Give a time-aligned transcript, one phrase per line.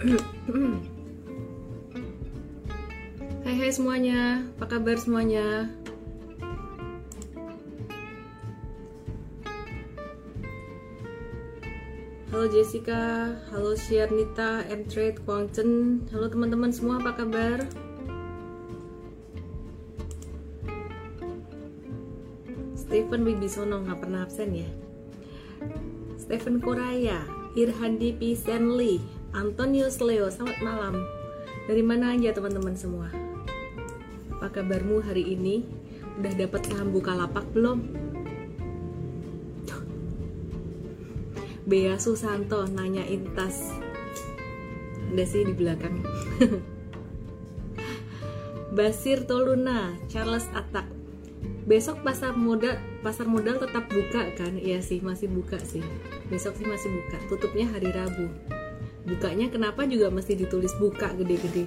[0.00, 0.08] Hai
[3.52, 5.68] hai semuanya, apa kabar semuanya?
[12.32, 16.00] Halo Jessica, halo Sharnita, M-Trade, Kwangchen.
[16.08, 17.60] Halo teman-teman semua, apa kabar?
[22.72, 24.70] Stephen Wibisono nggak pernah absen ya?
[26.16, 27.20] Stephen Koraya,
[27.52, 31.06] Irhandi Pisenli, Antonius Leo, selamat malam
[31.70, 33.14] Dari mana aja teman-teman semua?
[34.34, 35.62] Apa kabarmu hari ini?
[36.18, 37.78] Udah dapat saham buka lapak belum?
[41.62, 43.70] Bea Susanto nanyain tas
[45.14, 46.02] Ada sih di belakang
[48.74, 50.90] Basir Toluna Charles Atak
[51.70, 54.58] Besok pasar modal pasar modal tetap buka kan?
[54.58, 55.86] Iya sih masih buka sih
[56.26, 58.58] Besok sih masih buka Tutupnya hari Rabu
[59.08, 61.64] Bukanya kenapa juga mesti ditulis buka gede-gede?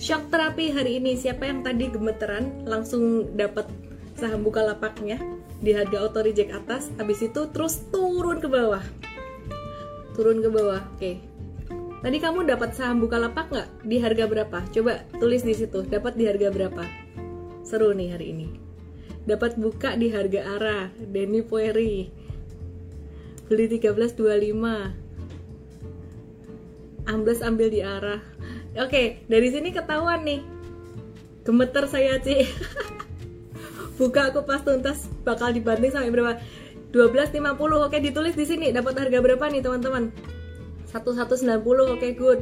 [0.00, 1.14] Shock terapi hari ini.
[1.14, 3.68] Siapa yang tadi gemeteran langsung dapat
[4.16, 5.20] saham buka lapaknya
[5.60, 6.88] di harga auto reject atas.
[6.96, 8.82] Habis itu terus turun ke bawah.
[10.16, 11.12] Turun ke bawah oke.
[12.00, 13.68] Tadi kamu dapat saham buka lapak nggak?
[13.84, 14.58] Di harga berapa?
[14.72, 16.84] Coba tulis di situ dapat di harga berapa?
[17.60, 18.48] Seru nih hari ini.
[19.28, 22.08] Dapat buka di harga arah Denny Poeri.
[23.52, 24.99] Beli 1325
[27.10, 28.22] ambles ambil di arah.
[28.78, 30.40] Oke dari sini ketahuan nih.
[31.42, 32.46] Gemeter saya sih
[33.98, 36.38] buka aku pas tuntas bakal dibanding sampai berapa?
[36.90, 38.66] 12.50 oke ditulis di sini.
[38.70, 40.14] Dapat harga berapa nih teman-teman?
[40.90, 41.50] 1190
[41.98, 42.40] oke good.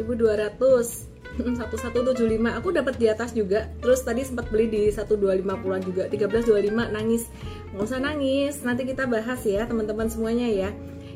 [0.00, 1.08] 1200
[1.40, 3.70] 1175 aku dapat di atas juga.
[3.80, 6.04] Terus tadi sempat beli di 1250an juga.
[6.12, 7.28] 1325 nangis.
[7.72, 8.60] Nggak usah nangis.
[8.64, 10.70] Nanti kita bahas ya teman-teman semuanya ya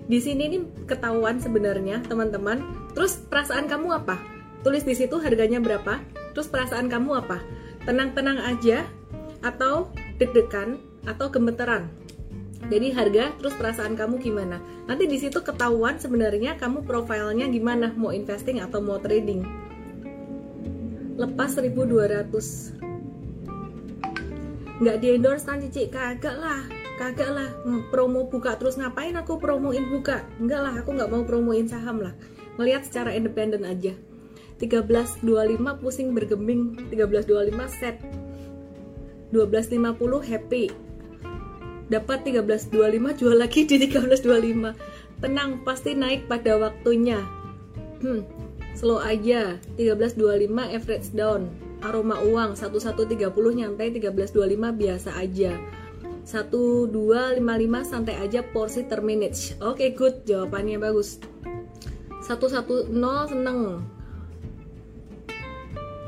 [0.05, 2.60] di sini nih ketahuan sebenarnya teman-teman
[2.92, 4.20] terus perasaan kamu apa
[4.61, 6.00] tulis di situ harganya berapa
[6.36, 7.41] terus perasaan kamu apa
[7.84, 8.84] tenang-tenang aja
[9.44, 11.92] atau deg-degan atau gemeteran.
[12.64, 14.56] Jadi harga terus perasaan kamu gimana?
[14.89, 19.45] Nanti di situ ketahuan sebenarnya kamu profilnya gimana, mau investing atau mau trading.
[21.20, 22.80] Lepas 1200.
[24.80, 25.92] Nggak di endorse kan Cici?
[25.92, 26.64] Kagak lah,
[26.96, 27.50] kagak lah.
[27.64, 30.24] Hmm, promo buka terus ngapain aku promoin buka?
[30.38, 32.14] Enggak lah, aku nggak mau promoin saham lah.
[32.60, 33.94] Melihat secara independen aja.
[34.62, 37.98] 1325 pusing bergeming, 1325 set
[39.34, 40.70] 12.50 happy
[41.90, 47.20] dapat 13.25 jual lagi di 13.25 tenang pasti naik pada waktunya
[48.00, 48.24] hmm,
[48.78, 51.50] slow aja 13.25 average down
[51.84, 53.20] aroma uang 1130
[53.61, 54.32] nyantai 13.25
[54.80, 55.52] biasa aja
[56.24, 60.24] 1255 santai aja porsi terminage oke okay, good.
[60.24, 61.20] Jawabannya bagus.
[62.24, 62.89] 110
[63.29, 63.85] seneng.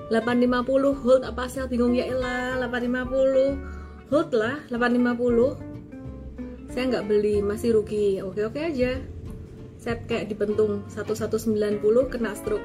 [0.08, 1.68] 850 hold apa sel?
[1.68, 8.24] Bingung ya elah 850 hold lah 850 saya nggak beli masih rugi.
[8.24, 8.96] Oke oke aja.
[9.76, 10.88] Set kayak dibentung.
[10.88, 12.64] 1190 kena stroke.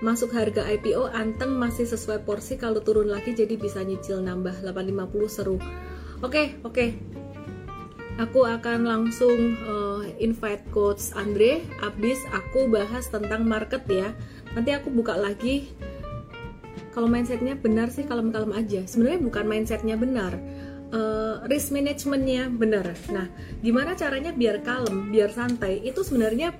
[0.00, 2.56] Masuk harga IPO anteng masih sesuai porsi.
[2.56, 4.64] Kalau turun lagi jadi bisa nyicil nambah.
[4.64, 5.60] 850 seru
[6.24, 6.86] oke oke.
[8.20, 11.64] Aku akan langsung uh, invite coach Andre.
[11.80, 14.12] Abis aku bahas tentang market ya.
[14.52, 15.72] Nanti aku buka lagi.
[16.92, 18.84] Kalau mindsetnya benar sih kalem-kalem aja.
[18.84, 20.36] Sebenarnya bukan mindsetnya benar.
[20.90, 22.92] Uh, risk managementnya benar.
[23.08, 23.30] Nah
[23.64, 25.80] gimana caranya biar kalem biar santai?
[25.80, 26.52] Itu sebenarnya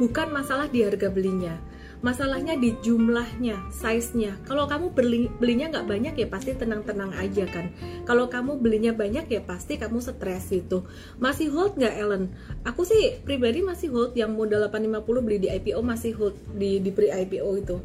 [0.00, 4.36] bukan masalah di harga belinya masalahnya di jumlahnya, size-nya.
[4.44, 7.72] Kalau kamu beli, belinya nggak banyak ya pasti tenang-tenang aja kan.
[8.04, 10.84] Kalau kamu belinya banyak ya pasti kamu stres gitu.
[11.20, 12.32] Masih hold nggak Ellen?
[12.68, 16.90] Aku sih pribadi masih hold yang modal 850 beli di IPO masih hold di di
[16.92, 17.76] pre IPO itu.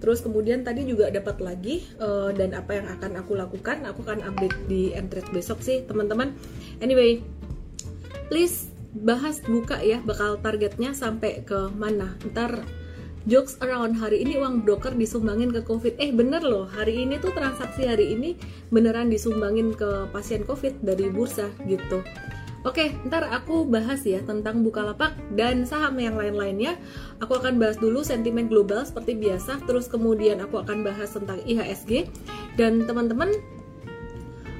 [0.00, 4.24] Terus kemudian tadi juga dapat lagi uh, dan apa yang akan aku lakukan, aku akan
[4.24, 6.32] update di Entret besok sih teman-teman.
[6.80, 7.20] Anyway,
[8.32, 12.66] please bahas buka ya bakal targetnya sampai ke mana ntar
[13.28, 17.32] jokes around hari ini uang broker disumbangin ke covid eh bener loh hari ini tuh
[17.36, 18.38] transaksi hari ini
[18.72, 22.00] beneran disumbangin ke pasien covid dari bursa gitu
[22.60, 26.76] Oke, ntar aku bahas ya tentang Bukalapak dan saham yang lain-lainnya.
[27.24, 32.12] Aku akan bahas dulu sentimen global seperti biasa, terus kemudian aku akan bahas tentang IHSG.
[32.60, 33.32] Dan teman-teman,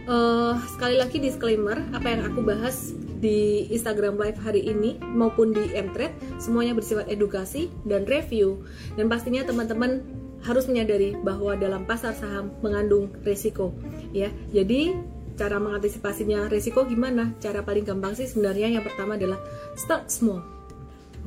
[0.09, 5.77] uh, sekali lagi disclaimer, apa yang aku bahas di Instagram Live hari ini maupun di
[5.77, 8.65] Mtrade semuanya bersifat edukasi dan review.
[8.97, 10.01] Dan pastinya teman-teman
[10.41, 13.77] harus menyadari bahwa dalam pasar saham mengandung resiko
[14.17, 14.33] ya.
[14.57, 14.97] Jadi
[15.37, 17.37] cara mengantisipasinya risiko gimana?
[17.41, 19.41] Cara paling gampang sih sebenarnya yang pertama adalah
[19.77, 20.41] start small.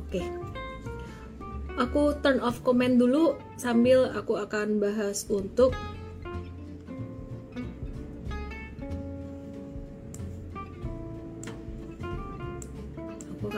[0.06, 0.22] Oke.
[1.74, 5.74] Aku turn off comment dulu sambil aku akan bahas untuk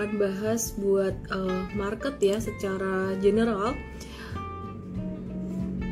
[0.07, 3.75] akan bahas buat uh, market ya secara general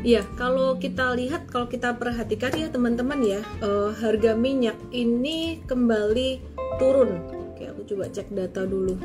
[0.04, 6.44] Iya, kalau kita lihat, kalau kita perhatikan ya teman-teman ya, uh, harga minyak ini kembali
[6.76, 7.24] turun.
[7.32, 9.00] Oke, aku coba cek data dulu.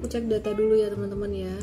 [0.00, 1.54] Aku cek data dulu ya teman-teman ya.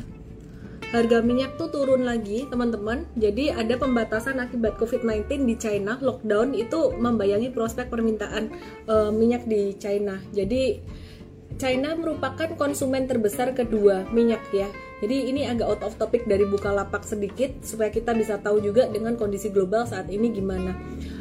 [0.90, 3.06] Harga minyak tuh turun lagi teman-teman.
[3.14, 8.50] Jadi ada pembatasan akibat COVID-19 di China, lockdown itu membayangi prospek permintaan
[8.90, 10.18] uh, minyak di China.
[10.34, 10.82] Jadi
[11.62, 14.66] China merupakan konsumen terbesar kedua minyak ya.
[15.00, 18.90] Jadi ini agak out of topic dari buka lapak sedikit supaya kita bisa tahu juga
[18.92, 20.76] dengan kondisi global saat ini gimana.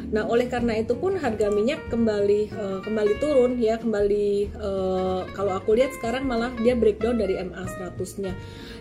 [0.09, 5.53] Nah, oleh karena itu pun harga minyak kembali uh, kembali turun ya, kembali uh, kalau
[5.55, 8.33] aku lihat sekarang malah dia breakdown dari MA 100-nya.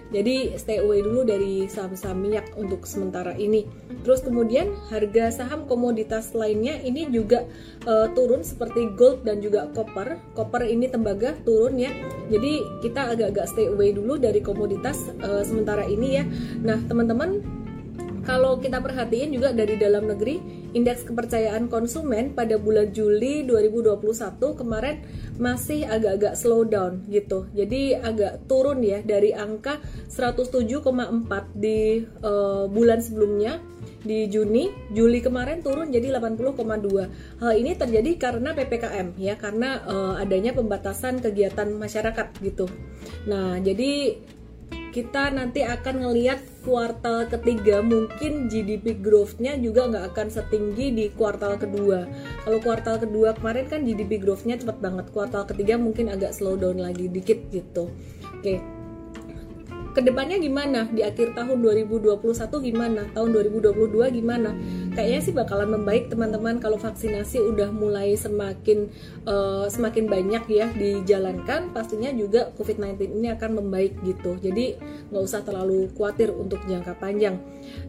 [0.08, 3.69] Jadi stay away dulu dari saham-saham minyak untuk sementara ini.
[4.05, 7.44] Terus kemudian harga saham komoditas lainnya ini juga
[7.84, 10.16] uh, turun seperti gold dan juga copper.
[10.32, 11.93] Copper ini tembaga turun ya.
[12.32, 16.25] Jadi kita agak-agak stay away dulu dari komoditas uh, sementara ini ya.
[16.64, 17.44] Nah, teman-teman
[18.29, 20.37] kalau kita perhatiin juga dari dalam negeri,
[20.77, 25.01] indeks kepercayaan konsumen pada bulan Juli 2021 kemarin
[25.41, 27.49] masih agak-agak slow down gitu.
[27.57, 29.81] Jadi agak turun ya dari angka
[30.13, 33.65] 107,4 di uh, bulan sebelumnya
[34.05, 37.41] di Juni, Juli kemarin turun jadi 80,2.
[37.41, 42.69] Hal ini terjadi karena PPKM ya, karena uh, adanya pembatasan kegiatan masyarakat gitu.
[43.27, 44.21] Nah, jadi
[44.90, 51.56] kita nanti akan ngelihat kuartal ketiga mungkin GDP growth-nya juga nggak akan setinggi di kuartal
[51.61, 52.08] kedua.
[52.44, 56.81] Kalau kuartal kedua kemarin kan GDP growth-nya cepet banget, kuartal ketiga mungkin agak slow down
[56.81, 57.93] lagi dikit gitu.
[58.38, 58.62] Oke,
[59.94, 60.87] ke depannya gimana?
[60.88, 62.19] Di akhir tahun 2021
[62.61, 63.02] gimana?
[63.12, 64.55] Tahun 2022 gimana?
[64.93, 68.88] Kayaknya sih bakalan membaik teman-teman kalau vaksinasi udah mulai semakin
[69.25, 71.73] uh, semakin banyak ya dijalankan.
[71.73, 74.37] Pastinya juga COVID-19 ini akan membaik gitu.
[74.38, 74.79] Jadi
[75.11, 77.41] nggak usah terlalu khawatir untuk jangka panjang.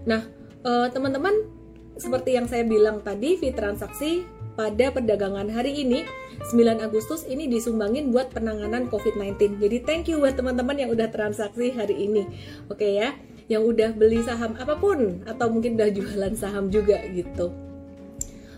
[0.07, 0.23] Nah
[0.63, 1.59] uh, teman-teman
[1.99, 6.03] seperti yang saya bilang tadi fee transaksi pada perdagangan hari ini
[6.51, 9.55] 9 Agustus ini disumbangin buat penanganan COVID-19.
[9.55, 12.27] Jadi thank you buat teman-teman yang udah transaksi hari ini.
[12.67, 13.15] Oke okay ya,
[13.47, 17.55] yang udah beli saham apa pun atau mungkin udah jualan saham juga gitu.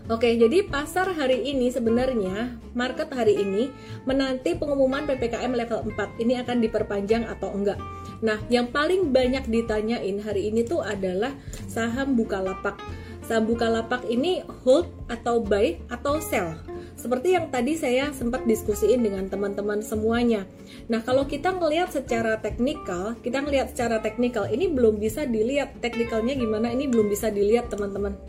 [0.10, 3.70] Oke, jadi pasar hari ini sebenarnya market hari ini
[4.10, 7.78] menanti pengumuman PPKM level 4 ini akan diperpanjang atau enggak.
[8.26, 11.38] Nah, yang paling banyak ditanyain hari ini tuh adalah
[11.70, 12.82] saham Bukalapak.
[13.32, 16.52] Saham Bukalapak ini hold atau buy atau sell.
[17.00, 20.44] Seperti yang tadi saya sempat diskusiin dengan teman-teman semuanya.
[20.92, 26.36] Nah, kalau kita ngelihat secara teknikal, kita ngelihat secara teknikal, ini belum bisa dilihat teknikalnya
[26.36, 28.20] gimana, ini belum bisa dilihat teman-teman.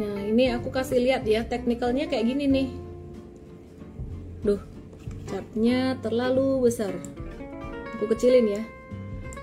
[0.00, 2.68] Nah, ini aku kasih lihat ya, teknikalnya kayak gini nih.
[4.48, 4.64] Duh,
[5.28, 6.96] capnya terlalu besar.
[8.00, 8.64] Aku kecilin ya.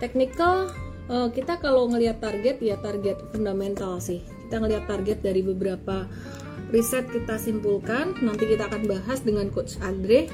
[0.02, 0.74] Teknikal,
[1.10, 4.24] eh, kita kalau ngelihat target ya target fundamental sih.
[4.48, 6.06] Kita ngelihat target dari beberapa
[6.70, 10.30] riset kita simpulkan nanti kita akan bahas dengan coach Andre.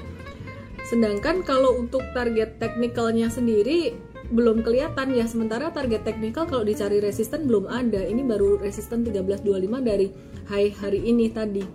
[0.88, 3.94] Sedangkan kalau untuk target teknikalnya sendiri
[4.30, 5.26] belum kelihatan ya.
[5.26, 8.02] Sementara target teknikal kalau dicari resisten belum ada.
[8.06, 10.08] Ini baru resisten 1325 dari
[10.50, 11.66] high hari ini tadi.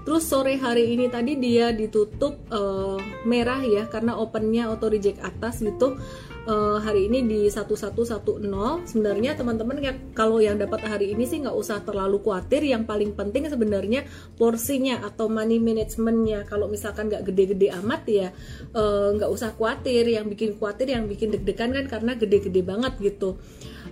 [0.00, 2.96] Terus sore hari ini tadi dia ditutup uh,
[3.28, 6.00] merah ya karena opennya auto reject atas gitu
[6.50, 8.10] uh, hari ini di 1110
[8.90, 12.66] sebenarnya teman-teman ya kalau yang dapat hari ini sih nggak usah terlalu khawatir.
[12.66, 14.04] Yang paling penting sebenarnya
[14.34, 16.42] porsinya atau money managementnya.
[16.50, 18.28] Kalau misalkan nggak gede-gede amat ya
[18.74, 20.10] eh, nggak uh, usah khawatir.
[20.10, 23.38] Yang bikin khawatir yang bikin deg-degan kan karena gede-gede banget gitu.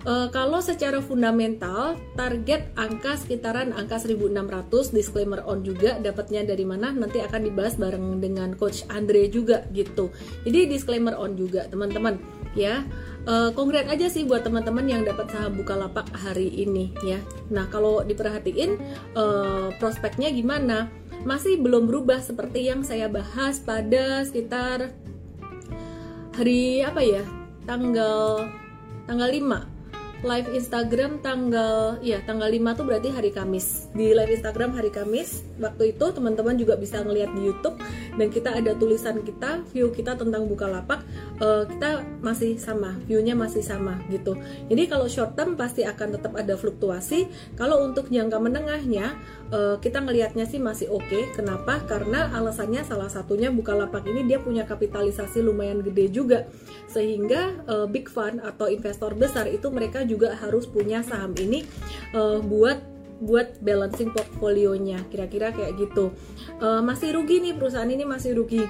[0.07, 6.95] Uh, kalau secara fundamental target angka sekitaran angka 1600 disclaimer on juga dapatnya dari mana
[6.95, 10.15] nanti akan dibahas bareng dengan coach Andre juga gitu.
[10.47, 12.85] Jadi disclaimer on juga teman-teman ya.
[13.29, 17.21] Uh, kongres aja sih buat teman-teman yang dapat saham Bukalapak hari ini ya.
[17.53, 18.81] Nah, kalau diperhatiin
[19.13, 20.89] uh, prospeknya gimana?
[21.27, 24.95] Masih belum berubah seperti yang saya bahas pada sekitar
[26.33, 27.25] hari apa ya?
[27.69, 28.49] Tanggal
[29.05, 29.78] tanggal 5
[30.27, 33.87] live Instagram tanggal ya tanggal 5 tuh berarti hari Kamis.
[33.95, 37.79] Di live Instagram hari Kamis waktu itu teman-teman juga bisa ngeliat di YouTube
[38.19, 41.07] dan kita ada tulisan kita view kita tentang Bukalapak
[41.39, 44.35] uh, kita masih sama viewnya masih sama gitu.
[44.67, 47.31] Jadi kalau short term pasti akan tetap ada fluktuasi.
[47.55, 49.15] Kalau untuk jangka menengahnya
[49.55, 51.07] uh, kita ngelihatnya sih masih oke.
[51.07, 51.31] Okay.
[51.31, 51.79] kenapa?
[51.87, 56.39] Karena alasannya salah satunya Bukalapak ini dia punya kapitalisasi lumayan gede juga.
[56.91, 61.69] Sehingga uh, big fund atau investor besar itu mereka juga harus punya saham ini
[62.17, 62.81] uh, buat
[63.19, 65.03] buat balancing portfolionya.
[65.11, 66.15] Kira-kira kayak gitu.
[66.63, 68.65] Uh, masih rugi nih perusahaan ini masih rugi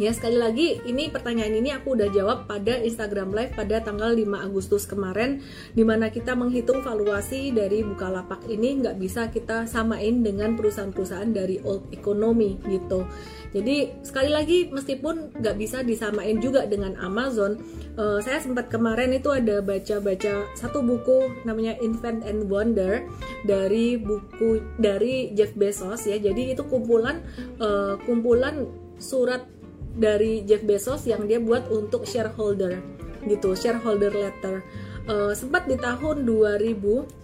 [0.00, 4.48] Ya sekali lagi ini pertanyaan ini aku udah jawab pada Instagram Live pada tanggal 5
[4.48, 5.44] Agustus kemarin
[5.76, 11.60] Di mana kita menghitung valuasi dari Bukalapak ini nggak bisa kita samain dengan perusahaan-perusahaan dari
[11.68, 13.04] old economy gitu.
[13.52, 17.60] Jadi sekali lagi meskipun nggak bisa disamain juga dengan Amazon
[18.00, 23.04] uh, Saya sempat kemarin itu ada baca-baca satu buku namanya Invent and Wonder
[23.44, 26.16] Dari buku dari Jeff Bezos ya.
[26.16, 27.20] Jadi itu kumpulan
[27.60, 28.64] uh, kumpulan
[28.96, 29.59] surat
[30.00, 32.80] dari Jeff Bezos yang dia buat untuk shareholder
[33.28, 34.64] gitu shareholder letter.
[35.04, 37.20] Uh, sempat di tahun 2000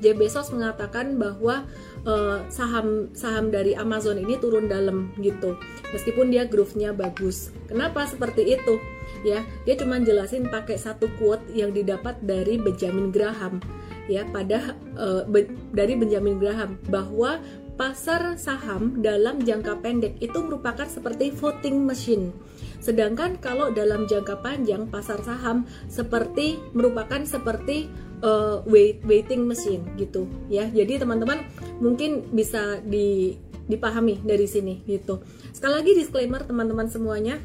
[0.00, 1.68] Jeff Bezos mengatakan bahwa
[2.08, 5.60] uh, saham saham dari Amazon ini turun dalam gitu
[5.92, 7.52] meskipun dia growth-nya bagus.
[7.68, 8.80] Kenapa seperti itu?
[9.20, 13.60] Ya dia cuma jelasin pakai satu quote yang didapat dari Benjamin Graham.
[14.08, 17.38] Ya pada uh, be, dari Benjamin Graham bahwa
[17.80, 22.28] pasar saham dalam jangka pendek itu merupakan seperti voting machine.
[22.76, 27.88] Sedangkan kalau dalam jangka panjang pasar saham seperti merupakan seperti
[28.20, 30.68] uh, wait, waiting machine gitu ya.
[30.68, 31.40] Jadi teman-teman
[31.80, 35.24] mungkin bisa di, dipahami dari sini gitu.
[35.56, 37.40] Sekali lagi disclaimer teman-teman semuanya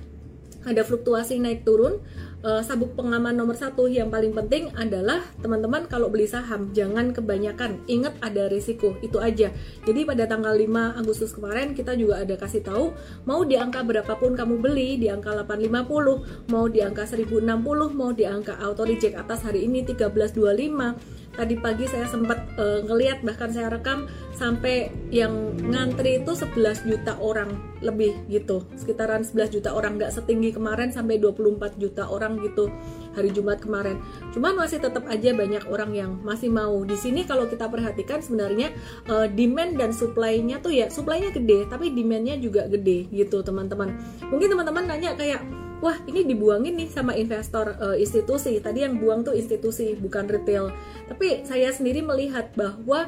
[0.65, 2.01] ada fluktuasi naik turun.
[2.45, 7.81] Uh, sabuk pengaman nomor satu yang paling penting adalah teman-teman kalau beli saham jangan kebanyakan.
[7.89, 9.49] Ingat ada risiko itu aja.
[9.81, 12.93] Jadi pada tanggal 5 Agustus kemarin kita juga ada kasih tahu
[13.25, 17.49] mau di angka berapapun kamu beli di angka 850 mau di angka 1060
[17.97, 23.21] mau di angka auto reject atas hari ini 1325 tadi pagi saya sempat uh, ngeliat
[23.21, 27.51] bahkan saya rekam sampai yang ngantri itu 11 juta orang
[27.83, 28.63] lebih gitu.
[28.75, 32.71] Sekitaran 11 juta orang nggak setinggi kemarin sampai 24 juta orang gitu
[33.13, 33.99] hari Jumat kemarin.
[34.31, 36.81] Cuman masih tetap aja banyak orang yang masih mau.
[36.83, 38.71] Di sini kalau kita perhatikan sebenarnya
[39.11, 43.95] uh, demand dan supply-nya tuh ya supply-nya gede tapi demand-nya juga gede gitu teman-teman.
[44.31, 48.57] Mungkin teman-teman nanya kayak wah ini dibuangin nih sama investor uh, institusi.
[48.57, 50.73] Tadi yang buang tuh institusi bukan retail.
[51.05, 53.05] Tapi saya sendiri melihat bahwa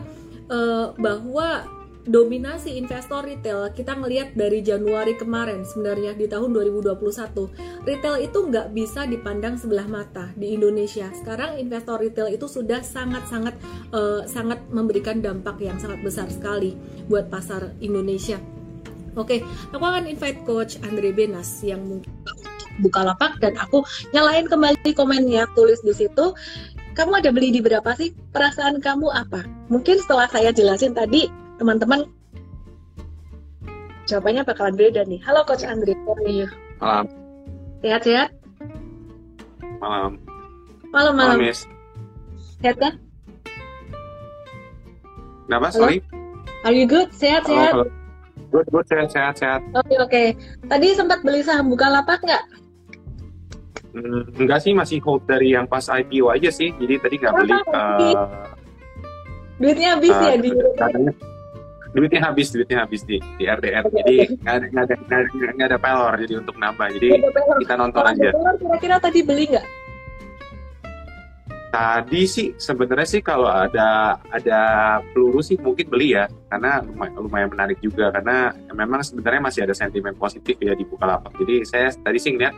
[0.53, 1.65] uh, bahwa
[2.07, 6.95] dominasi investor retail kita ngelihat dari Januari kemarin sebenarnya di tahun 2021
[7.83, 11.09] retail itu nggak bisa dipandang sebelah mata di Indonesia.
[11.17, 13.57] Sekarang investor retail itu sudah sangat-sangat
[13.89, 16.77] uh, sangat memberikan dampak yang sangat besar sekali
[17.09, 18.37] buat pasar Indonesia.
[19.17, 19.41] Oke,
[19.73, 22.13] aku akan invite Coach Andre Benas yang mungkin
[22.79, 23.81] Bukalapak dan aku
[24.13, 26.33] nyalain kembali komennya tulis di situ
[26.97, 31.29] kamu ada beli di berapa sih perasaan kamu apa mungkin setelah saya jelasin tadi
[31.61, 32.09] teman-teman
[34.09, 36.47] jawabannya bakalan beda nih halo coach Andri how are you
[36.81, 37.05] malam
[37.85, 38.29] sehat-sehat
[39.77, 40.17] malam
[40.89, 41.53] malam malam, malam
[42.61, 42.97] sehat kan
[45.47, 45.71] Kenapa?
[45.71, 46.03] Sorry.
[46.67, 47.07] Are you good?
[47.15, 47.71] Sehat, halo, sehat.
[47.71, 47.85] Halo.
[48.51, 49.61] Good, good, sehat, sehat, sehat.
[49.71, 50.11] Oke, okay, oke.
[50.11, 50.27] Okay.
[50.67, 52.43] Tadi sempat beli saham Bukalapak nggak?
[53.95, 56.75] Hmm, enggak sih masih hold dari yang pas IPO aja sih.
[56.75, 58.47] Jadi tadi nggak beli uh,
[59.57, 60.49] duitnya habis uh, ya di?
[60.77, 61.11] katanya,
[61.95, 64.95] duitnya habis duitnya habis di di RDR okay, jadi nggak ada nggak ada
[65.55, 66.87] nggak ada pelor jadi untuk nambah.
[66.99, 67.09] Jadi
[67.65, 68.29] kita nonton Kalau aja.
[68.59, 69.67] kira-kira tadi beli nggak?
[71.67, 74.61] Tadi sih sebenarnya sih kalau ada ada
[75.11, 76.25] peluru sih mungkin beli ya.
[76.47, 78.07] Karena lumayan, lumayan menarik juga.
[78.13, 81.35] Karena memang sebenarnya masih ada sentimen positif ya di Bukalapak.
[81.37, 82.55] Jadi saya tadi sih ngeliat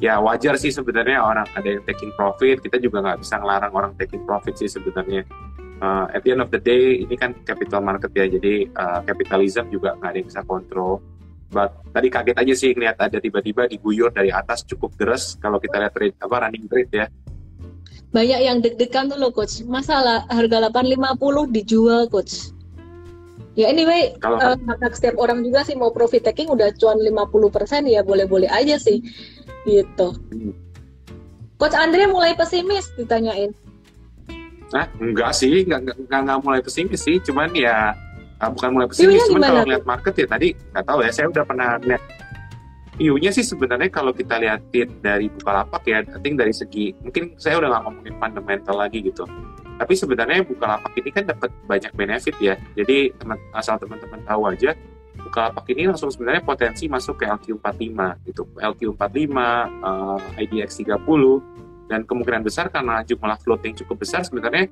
[0.00, 2.64] ya wajar sih sebenarnya orang ada yang taking profit.
[2.64, 5.22] Kita juga nggak bisa ngelarang orang taking profit sih sebenarnya.
[5.80, 8.26] Uh, at the end of the day ini kan capital market ya.
[8.26, 11.04] Jadi uh, capitalism juga nggak ada yang bisa kontrol.
[11.50, 15.82] But tadi kaget aja sih ngeliat ada tiba-tiba diguyur dari atas cukup deras kalau kita
[15.82, 17.06] lihat trade apa running trade ya.
[18.10, 19.62] Banyak yang deg-degan tuh loh coach.
[19.66, 22.50] Masalah harga 850 dijual coach.
[23.58, 24.54] Ya anyway, kalau uh,
[24.94, 29.02] setiap orang juga sih mau profit taking udah cuan 50% ya boleh-boleh aja sih
[29.68, 30.08] gitu
[31.60, 33.52] Coach Andre mulai pesimis ditanyain
[34.70, 37.90] Nah, enggak sih, enggak, enggak, enggak, mulai pesimis sih, cuman ya
[38.38, 41.42] ah, bukan mulai pesimis, cuman kalau lihat market ya tadi nggak tahu ya, saya udah
[41.42, 42.02] pernah lihat
[43.00, 44.60] view-nya sih sebenarnya kalau kita lihat
[45.00, 49.24] dari Bukalapak ya, I think dari segi mungkin saya udah nggak ngomongin fundamental lagi gitu.
[49.80, 52.54] Tapi sebenarnya Bukalapak ini kan dapat banyak benefit ya.
[52.76, 54.76] Jadi teman asal teman-teman tahu aja
[55.22, 58.42] Bukalapak ini langsung sebenarnya potensi masuk ke LQ45 gitu.
[58.56, 59.36] LQ45,
[59.84, 64.70] uh, IDX 30 dan kemungkinan besar karena jumlah float yang cukup besar sebenarnya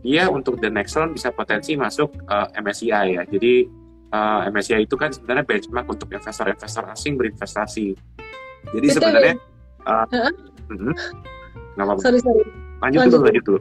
[0.00, 3.22] dia untuk the next round bisa potensi masuk uh, MSCI ya.
[3.28, 3.68] Jadi
[4.14, 7.92] uh, MSCI itu kan sebenarnya benchmark untuk investor-investor asing berinvestasi.
[8.72, 9.34] Jadi Betul, sebenarnya
[9.84, 10.28] uh, uh
[10.72, 10.94] -huh.
[11.76, 12.00] apa-apa.
[12.00, 12.44] Sorry, sorry.
[12.80, 13.60] Lanjut, lanjut dulu, lanjut dulu.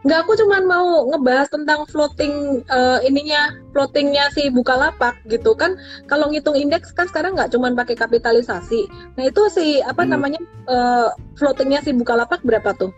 [0.00, 5.76] Enggak, aku cuma mau ngebahas tentang floating uh, ininya, floatingnya si Bukalapak gitu kan.
[6.08, 8.88] Kalau ngitung indeks kan sekarang nggak cuma pakai kapitalisasi.
[9.20, 10.10] Nah itu si apa hmm.
[10.16, 10.40] namanya
[10.72, 12.96] uh, floatingnya si Bukalapak berapa tuh?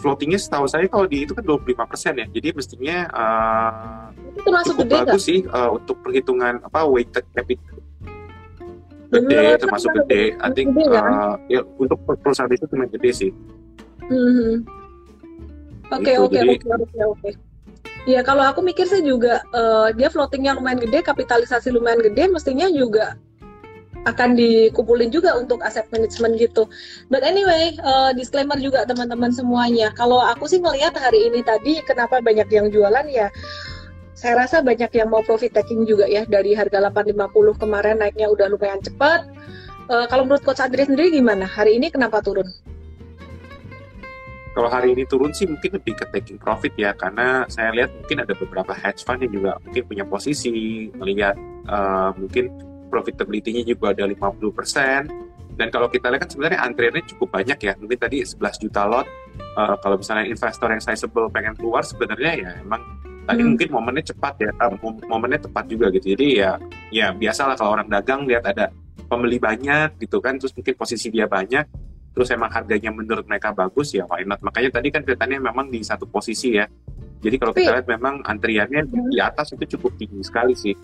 [0.00, 2.26] Floatingnya setahu saya kalau di itu kan 25 persen ya.
[2.32, 7.76] Jadi mestinya uh, itu termasuk gede bagus sih uh, untuk perhitungan apa weighted capital
[9.12, 10.36] gede termasuk gede.
[10.40, 13.30] I think gede, uh, ya untuk perusahaan itu cuma gede sih.
[14.08, 14.77] Hmm.
[15.88, 17.30] Oke oke oke oke oke.
[18.08, 22.68] Ya kalau aku mikir sih juga uh, dia floatingnya lumayan gede, kapitalisasi lumayan gede, mestinya
[22.72, 23.20] juga
[24.08, 26.64] akan dikumpulin juga untuk aset management gitu.
[27.12, 29.92] But anyway, uh, disclaimer juga teman-teman semuanya.
[29.92, 33.28] Kalau aku sih ngelihat hari ini tadi kenapa banyak yang jualan ya
[34.18, 38.50] saya rasa banyak yang mau profit taking juga ya dari harga 850 kemarin naiknya udah
[38.50, 39.30] lumayan cepat.
[39.86, 41.46] Uh, kalau menurut Coach Andri sendiri gimana?
[41.46, 42.44] Hari ini kenapa turun?
[44.56, 48.24] Kalau hari ini turun sih mungkin lebih ke taking profit ya karena saya lihat mungkin
[48.24, 51.36] ada beberapa hedge fund yang juga mungkin punya posisi melihat
[51.68, 52.50] uh, mungkin
[52.88, 55.28] profitability-nya juga ada 50%
[55.58, 59.06] dan kalau kita lihat kan sebenarnya antriannya cukup banyak ya mungkin tadi 11 juta lot.
[59.58, 62.78] Uh, kalau misalnya investor yang sizable pengen keluar sebenarnya ya emang
[63.26, 63.50] tadi hmm.
[63.54, 64.70] mungkin momennya cepat ya uh,
[65.10, 66.14] momennya tepat juga gitu.
[66.14, 66.62] Jadi ya
[66.94, 68.70] ya biasalah kalau orang dagang lihat ada
[69.10, 71.87] pembeli banyak gitu kan terus mungkin posisi dia banyak
[72.18, 74.42] terus emang harganya menurut mereka bagus ya why not?
[74.42, 76.66] Makanya tadi kan kelihatannya memang di satu posisi ya.
[77.22, 79.22] Jadi kalau kita lihat memang antriannya di hmm.
[79.22, 80.74] atas itu cukup tinggi sekali sih.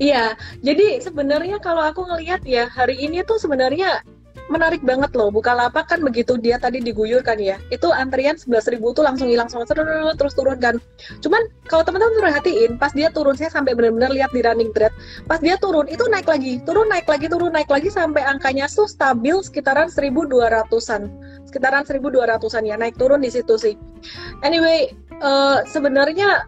[0.00, 0.32] Iya,
[0.64, 4.00] jadi sebenarnya kalau aku ngelihat ya hari ini tuh sebenarnya
[4.50, 5.30] menarik banget loh.
[5.30, 7.56] Bukalapak kan begitu dia tadi diguyur kan ya.
[7.70, 10.76] Itu antrian 11 ribu tuh langsung hilang sama terus turun kan.
[11.22, 14.90] Cuman kalau teman-teman perhatiin, pas dia turun saya sampai benar-benar lihat di running thread.
[15.30, 18.90] Pas dia turun itu naik lagi, turun naik lagi, turun naik lagi sampai angkanya tuh
[18.90, 21.06] stabil sekitaran 1200-an.
[21.46, 23.74] Sekitaran 1200-an ya, naik turun di situ sih.
[24.42, 24.90] Anyway,
[25.22, 26.44] uh, sebenarnya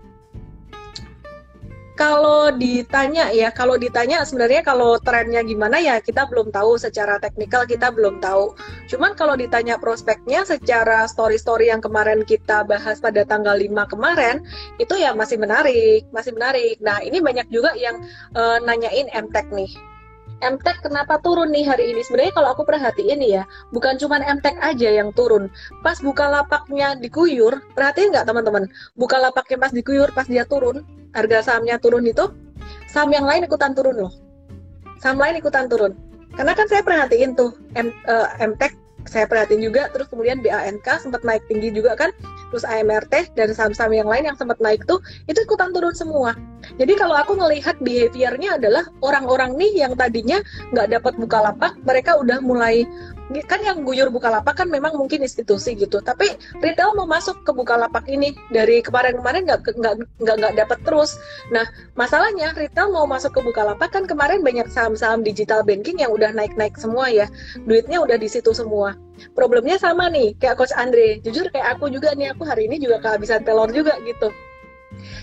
[1.92, 7.68] kalau ditanya ya, kalau ditanya sebenarnya kalau trennya gimana ya kita belum tahu secara teknikal
[7.68, 8.56] kita belum tahu.
[8.88, 14.40] Cuman kalau ditanya prospeknya secara story-story yang kemarin kita bahas pada tanggal 5 kemarin
[14.80, 16.80] itu ya masih menarik, masih menarik.
[16.80, 18.00] Nah, ini banyak juga yang
[18.32, 19.68] uh, nanyain MTech nih.
[20.42, 22.02] MTech kenapa turun nih hari ini?
[22.02, 25.46] Sebenarnya kalau aku perhatiin ya, bukan cuma MTech aja yang turun.
[25.86, 28.66] Pas buka lapaknya dikuyur, perhatiin nggak teman-teman?
[28.98, 32.28] Buka lapaknya pas dikuyur, pas dia turun, harga sahamnya turun itu,
[32.88, 34.12] saham yang lain ikutan turun loh.
[35.00, 35.92] Saham lain ikutan turun.
[36.32, 38.72] Karena kan saya perhatiin tuh M, uh, MTech
[39.06, 42.14] saya perhatiin juga terus kemudian BANK sempat naik tinggi juga kan
[42.52, 46.36] terus AMRT dan saham-saham yang lain yang sempat naik tuh itu ikutan turun semua.
[46.76, 52.20] Jadi kalau aku melihat behaviornya adalah orang-orang nih yang tadinya nggak dapat buka lapak mereka
[52.20, 52.84] udah mulai
[53.48, 56.28] kan yang guyur Bukalapak kan memang mungkin institusi gitu tapi
[56.60, 61.16] retail mau masuk ke Bukalapak ini dari kemarin-kemarin nggak nggak nggak nggak dapat terus.
[61.48, 61.64] Nah
[61.96, 66.76] masalahnya retail mau masuk ke Bukalapak kan kemarin banyak saham-saham digital banking yang udah naik-naik
[66.76, 67.30] semua ya
[67.64, 68.92] duitnya udah di situ semua
[69.36, 71.20] problemnya sama nih kayak coach Andre.
[71.24, 74.32] Jujur kayak aku juga nih aku hari ini juga kehabisan telur juga gitu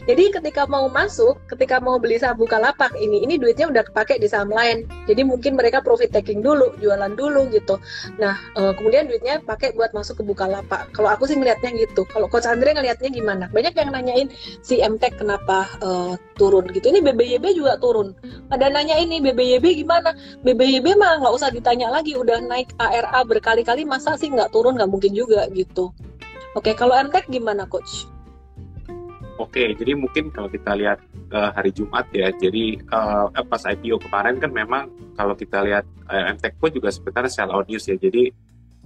[0.08, 4.27] jadi ketika mau masuk, ketika mau beli saham Bukalapak ini, ini duitnya udah kepake di
[4.32, 4.88] saham lain.
[5.05, 7.77] Jadi mungkin mereka profit taking dulu, jualan dulu gitu.
[8.17, 10.89] Nah, uh, kemudian duitnya pakai buat masuk ke Bukalapak.
[10.95, 12.08] Kalau aku sih ngelihatnya gitu.
[12.10, 13.45] Kalau Coach Andre ngelihatnya gimana?
[13.51, 14.27] Banyak yang nanyain
[14.63, 16.89] si MTech kenapa uh, turun gitu.
[16.89, 18.15] Ini BBYB juga turun.
[18.49, 20.15] Ada nanya ini BBYB gimana?
[20.41, 24.79] BBYB mah nggak usah ditanya lagi, udah naik ARA berkali-kali, masa sih nggak turun?
[24.79, 25.91] Nggak mungkin juga gitu.
[26.58, 28.10] Oke, kalau MTech gimana, Coach?
[29.39, 30.99] Oke, jadi mungkin kalau kita lihat
[31.32, 36.36] uh, hari Jumat ya, jadi uh, pas IPO kemarin kan memang kalau kita lihat uh,
[36.36, 37.95] MTech pun juga sebenarnya sell out news ya.
[37.95, 38.36] Jadi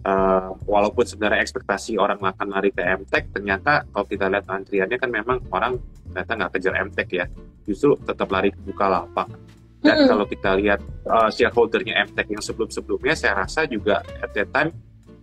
[0.06, 5.10] uh, walaupun sebenarnya ekspektasi orang akan lari ke MTech, ternyata kalau kita lihat antriannya kan
[5.10, 5.82] memang orang
[6.14, 7.26] ternyata nggak kejar MTech ya,
[7.66, 9.34] justru tetap lari ke Bukalapak.
[9.82, 10.08] Dan hmm.
[10.08, 14.70] kalau kita lihat uh, shareholdernya MTech yang sebelum-sebelumnya, saya rasa juga at that time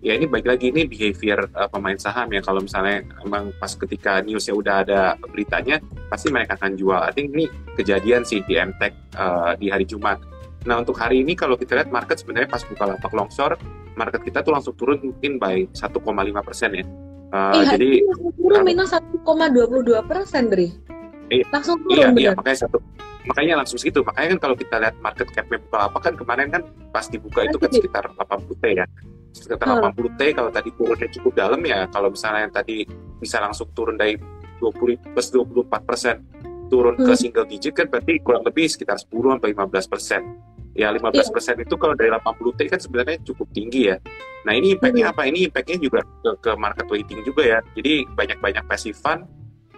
[0.01, 4.25] ya ini baik lagi ini behavior uh, pemain saham ya kalau misalnya emang pas ketika
[4.25, 5.77] newsnya udah ada beritanya
[6.09, 7.01] pasti mereka akan jual.
[7.01, 10.17] I think ini kejadian sih di MTech uh, di hari Jumat.
[10.65, 13.61] Nah untuk hari ini kalau kita lihat market sebenarnya pas buka lapak longsor
[13.97, 15.93] market kita tuh langsung turun mungkin by 1,5
[16.49, 16.85] persen ya.
[17.31, 17.89] Uh, eh, jadi
[18.41, 20.75] turun minus 1,22 persen, Bri.
[21.31, 22.83] iya, langsung turun iya, iya makanya satu
[23.23, 27.07] makanya langsung segitu makanya kan kalau kita lihat market capnya apa kan kemarin kan pas
[27.07, 28.87] dibuka itu kan sekitar 80 t ya
[29.31, 29.95] sekitar hmm.
[29.95, 32.77] 80 t kalau tadi turunnya cukup dalam ya kalau misalnya yang tadi
[33.19, 34.19] bisa langsung turun dari
[34.59, 36.17] 20 plus 24 persen
[36.69, 37.07] turun hmm.
[37.07, 40.23] ke single digit kan berarti kurang lebih sekitar 10 sampai 15 persen
[40.75, 41.23] ya 15 iya.
[41.31, 43.97] persen itu kalau dari 80 t kan sebenarnya cukup tinggi ya
[44.47, 45.13] nah ini impactnya hmm.
[45.15, 49.27] apa ini impactnya juga ke, ke market weighting juga ya jadi banyak-banyak passive fund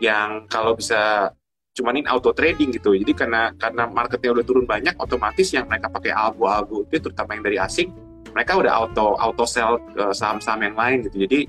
[0.02, 1.30] yang kalau bisa
[1.72, 2.92] cuman ini auto trading gitu.
[2.92, 7.44] Jadi karena karena marketnya udah turun banyak, otomatis yang mereka pakai algo-algo itu terutama yang
[7.48, 7.88] dari asing,
[8.30, 11.26] mereka udah auto auto sell ke saham-saham yang lain gitu.
[11.26, 11.40] Jadi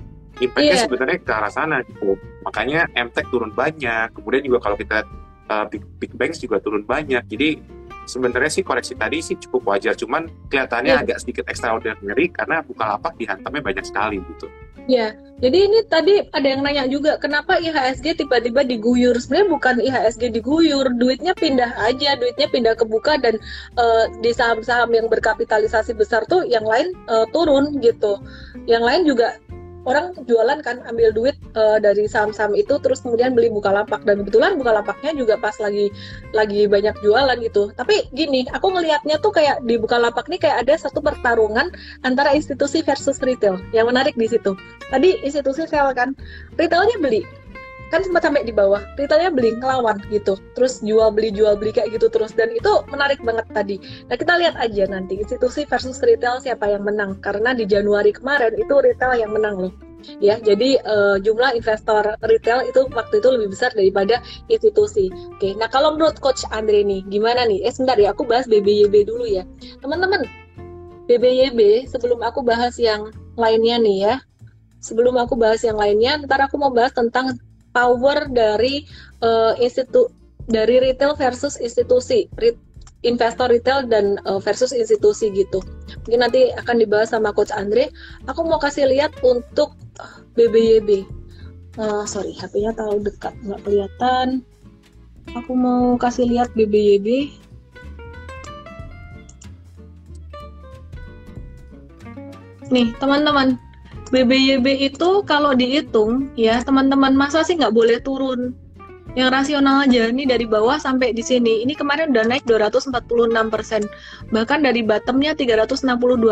[0.41, 0.83] impactnya yeah.
[0.83, 2.17] sebenarnya ke arah sana gitu.
[2.43, 4.09] Makanya MTech turun banyak.
[4.17, 5.05] Kemudian juga kalau kita
[5.53, 7.23] uh, big, big banks juga turun banyak.
[7.29, 7.61] Jadi
[8.03, 9.93] sebenarnya sih koreksi tadi sih cukup wajar.
[9.95, 11.03] Cuman kelihatannya yeah.
[11.05, 14.49] agak sedikit extraordinary karena Bukalapak dihantamnya banyak sekali gitu.
[14.83, 19.15] Ya, jadi ini tadi ada yang nanya juga, kenapa IHSG tiba-tiba diguyur?
[19.15, 23.39] Sebenarnya bukan IHSG diguyur, duitnya pindah aja, duitnya pindah ke buka dan
[23.79, 28.19] uh, di saham-saham yang berkapitalisasi besar tuh yang lain uh, turun gitu.
[28.67, 29.27] Yang lain juga
[29.83, 34.23] orang jualan kan ambil duit uh, dari saham-saham itu terus kemudian beli buka lapak dan
[34.23, 35.91] kebetulan buka lapaknya juga pas lagi
[36.31, 37.71] lagi banyak jualan gitu.
[37.75, 41.69] Tapi gini aku ngelihatnya tuh kayak di buka lapak nih kayak ada satu pertarungan
[42.07, 43.59] antara institusi versus retail.
[43.75, 44.55] Yang menarik di situ.
[44.87, 46.15] Tadi institusi sell kan
[46.55, 47.42] retailnya beli
[47.93, 48.81] kan sempat sampai di bawah.
[48.97, 50.33] Retailnya beli ngelawan gitu.
[50.57, 52.33] Terus jual beli jual beli kayak gitu terus.
[52.33, 53.77] Dan itu menarik banget tadi.
[54.09, 57.21] Nah kita lihat aja nanti institusi versus retail siapa yang menang.
[57.21, 59.73] Karena di Januari kemarin itu retail yang menang loh.
[60.19, 64.19] Ya jadi uh, jumlah investor retail itu waktu itu lebih besar daripada
[64.51, 65.07] institusi.
[65.37, 67.63] Oke nah kalau menurut coach Andre nih gimana nih?
[67.63, 69.47] Eh sebentar ya aku bahas BBYB dulu ya.
[69.79, 70.27] Teman-teman
[71.07, 74.15] BBYB sebelum aku bahas yang lainnya nih ya.
[74.83, 77.39] Sebelum aku bahas yang lainnya ntar aku mau bahas tentang
[77.73, 78.85] power dari
[79.25, 80.07] uh, institu
[80.47, 82.55] dari retail versus institusi Re
[83.03, 85.59] investor retail dan uh, versus institusi gitu.
[86.07, 87.91] Mungkin nanti akan dibahas sama coach Andre.
[88.31, 89.75] Aku mau kasih lihat untuk
[90.39, 91.03] BBYB
[91.77, 94.27] uh, sorry HP-nya terlalu dekat nggak kelihatan.
[95.33, 97.31] Aku mau kasih lihat BBYB
[102.73, 103.61] nih teman-teman
[104.11, 108.51] BBYB itu kalau dihitung ya teman-teman masa sih nggak boleh turun.
[109.13, 111.61] Yang rasional aja nih dari bawah sampai di sini.
[111.61, 113.85] Ini kemarin udah naik 246 persen.
[114.33, 115.85] Bahkan dari bottomnya 362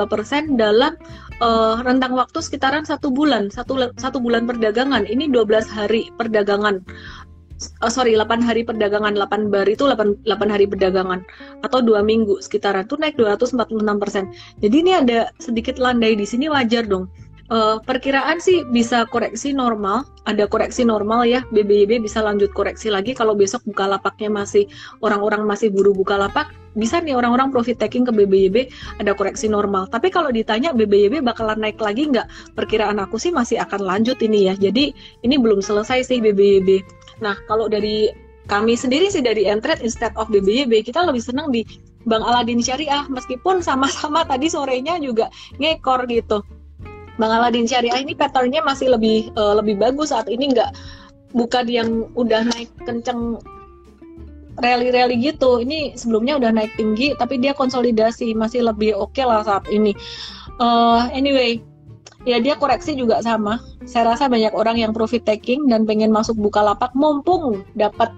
[0.09, 0.97] persen dalam
[1.45, 5.05] uh, rentang waktu sekitaran satu bulan satu satu bulan perdagangan.
[5.05, 6.81] Ini 12 hari perdagangan.
[7.85, 11.21] Oh, sorry 8 hari perdagangan 8 bar itu 8, 8 hari perdagangan.
[11.61, 14.33] Atau dua minggu sekitaran tuh naik 246 persen.
[14.57, 17.05] Jadi ini ada sedikit landai di sini wajar dong
[17.51, 21.43] uh, perkiraan sih bisa koreksi normal, ada koreksi normal ya.
[21.51, 24.65] BBYB bisa lanjut koreksi lagi kalau besok buka lapaknya masih
[25.03, 28.71] orang-orang masih buru buka lapak, bisa nih orang-orang profit taking ke BBYB
[29.03, 29.91] ada koreksi normal.
[29.91, 32.55] Tapi kalau ditanya BBYB bakalan naik lagi nggak?
[32.55, 34.55] Perkiraan aku sih masih akan lanjut ini ya.
[34.55, 34.95] Jadi
[35.27, 36.81] ini belum selesai sih BBYB.
[37.19, 38.09] Nah kalau dari
[38.49, 41.61] kami sendiri sih dari Entret instead of BBYB kita lebih senang di
[42.09, 45.29] Bang Aladin Syariah meskipun sama-sama tadi sorenya juga
[45.61, 46.41] ngekor gitu
[47.21, 50.73] Bang Aladin Syariah ini patternnya masih lebih uh, lebih bagus saat ini nggak
[51.37, 53.37] bukan yang udah naik kenceng
[54.57, 55.61] rally-rally gitu.
[55.61, 59.93] Ini sebelumnya udah naik tinggi, tapi dia konsolidasi masih lebih oke okay lah saat ini.
[60.57, 61.61] Uh, anyway,
[62.25, 63.61] ya dia koreksi juga sama.
[63.85, 68.09] Saya rasa banyak orang yang profit taking dan pengen masuk buka lapak, mumpung dapat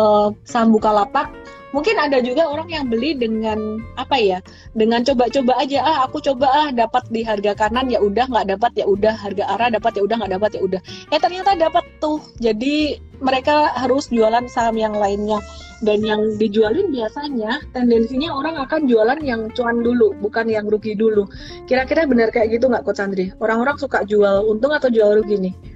[0.00, 1.28] uh, saham buka lapak
[1.74, 4.38] mungkin ada juga orang yang beli dengan apa ya
[4.74, 8.72] dengan coba-coba aja ah aku coba ah dapat di harga kanan ya udah nggak dapat
[8.76, 10.80] ya udah harga arah dapat ya udah nggak dapat ya udah.
[11.12, 12.20] Ya ternyata dapat tuh.
[12.40, 15.40] Jadi mereka harus jualan saham yang lainnya.
[15.84, 21.28] Dan yang dijualin biasanya tendensinya orang akan jualan yang cuan dulu bukan yang rugi dulu.
[21.68, 25.75] Kira-kira benar kayak gitu nggak coach Andri orang-orang suka jual untung atau jual rugi nih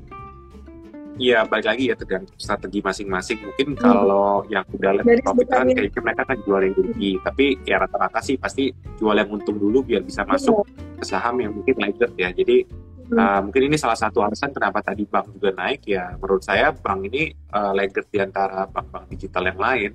[1.21, 3.39] Iya, balik lagi ya tergantung strategi masing-masing.
[3.45, 3.81] Mungkin hmm.
[3.85, 7.13] kalau yang udah lebih profitan kayaknya mereka kan jual yang rugi.
[7.13, 7.23] Hmm.
[7.29, 10.97] Tapi ya rata-rata sih pasti jual yang untung dulu biar bisa masuk hmm.
[10.97, 12.33] ke saham yang mungkin lagged ya.
[12.33, 13.21] Jadi hmm.
[13.21, 16.17] uh, mungkin ini salah satu alasan kenapa tadi bank juga naik ya.
[16.17, 19.93] Menurut saya bank ini uh, lagged di antara bank-bank digital yang lain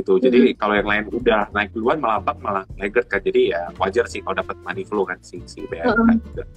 [0.00, 0.16] gitu.
[0.16, 0.56] Jadi hmm.
[0.56, 3.20] kalau yang lain udah naik duluan malah bank malah lagged kan.
[3.20, 6.16] Jadi ya wajar sih kalau dapat money flow kan si si BRI hmm.
[6.32, 6.48] juga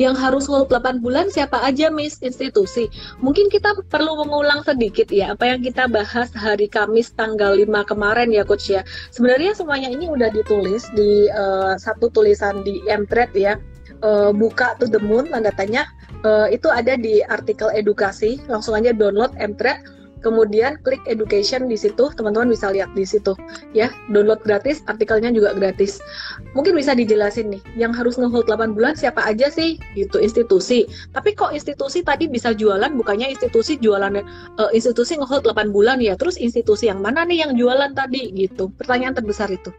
[0.00, 2.88] yang harus hold 8 bulan siapa aja Miss institusi.
[3.20, 8.32] Mungkin kita perlu mengulang sedikit ya apa yang kita bahas hari Kamis tanggal 5 kemarin
[8.32, 8.86] ya coach ya.
[9.12, 13.54] Sebenarnya semuanya ini udah ditulis di uh, satu tulisan di Mtrade ya.
[14.02, 15.86] Uh, buka to the moon tanda tanya
[16.26, 22.08] uh, itu ada di artikel edukasi langsung aja download Mtrade kemudian klik education di situ,
[22.14, 23.34] teman-teman bisa lihat di situ
[23.76, 23.90] ya.
[24.08, 25.98] Download gratis, artikelnya juga gratis.
[26.54, 29.76] Mungkin bisa dijelasin nih, yang harus ngehold 8 bulan siapa aja sih?
[29.98, 30.86] Gitu institusi.
[31.10, 34.22] Tapi kok institusi tadi bisa jualan bukannya institusi jualan
[34.62, 36.14] uh, institusi ngehold 8 bulan ya.
[36.14, 38.70] Terus institusi yang mana nih yang jualan tadi gitu.
[38.78, 39.74] Pertanyaan terbesar itu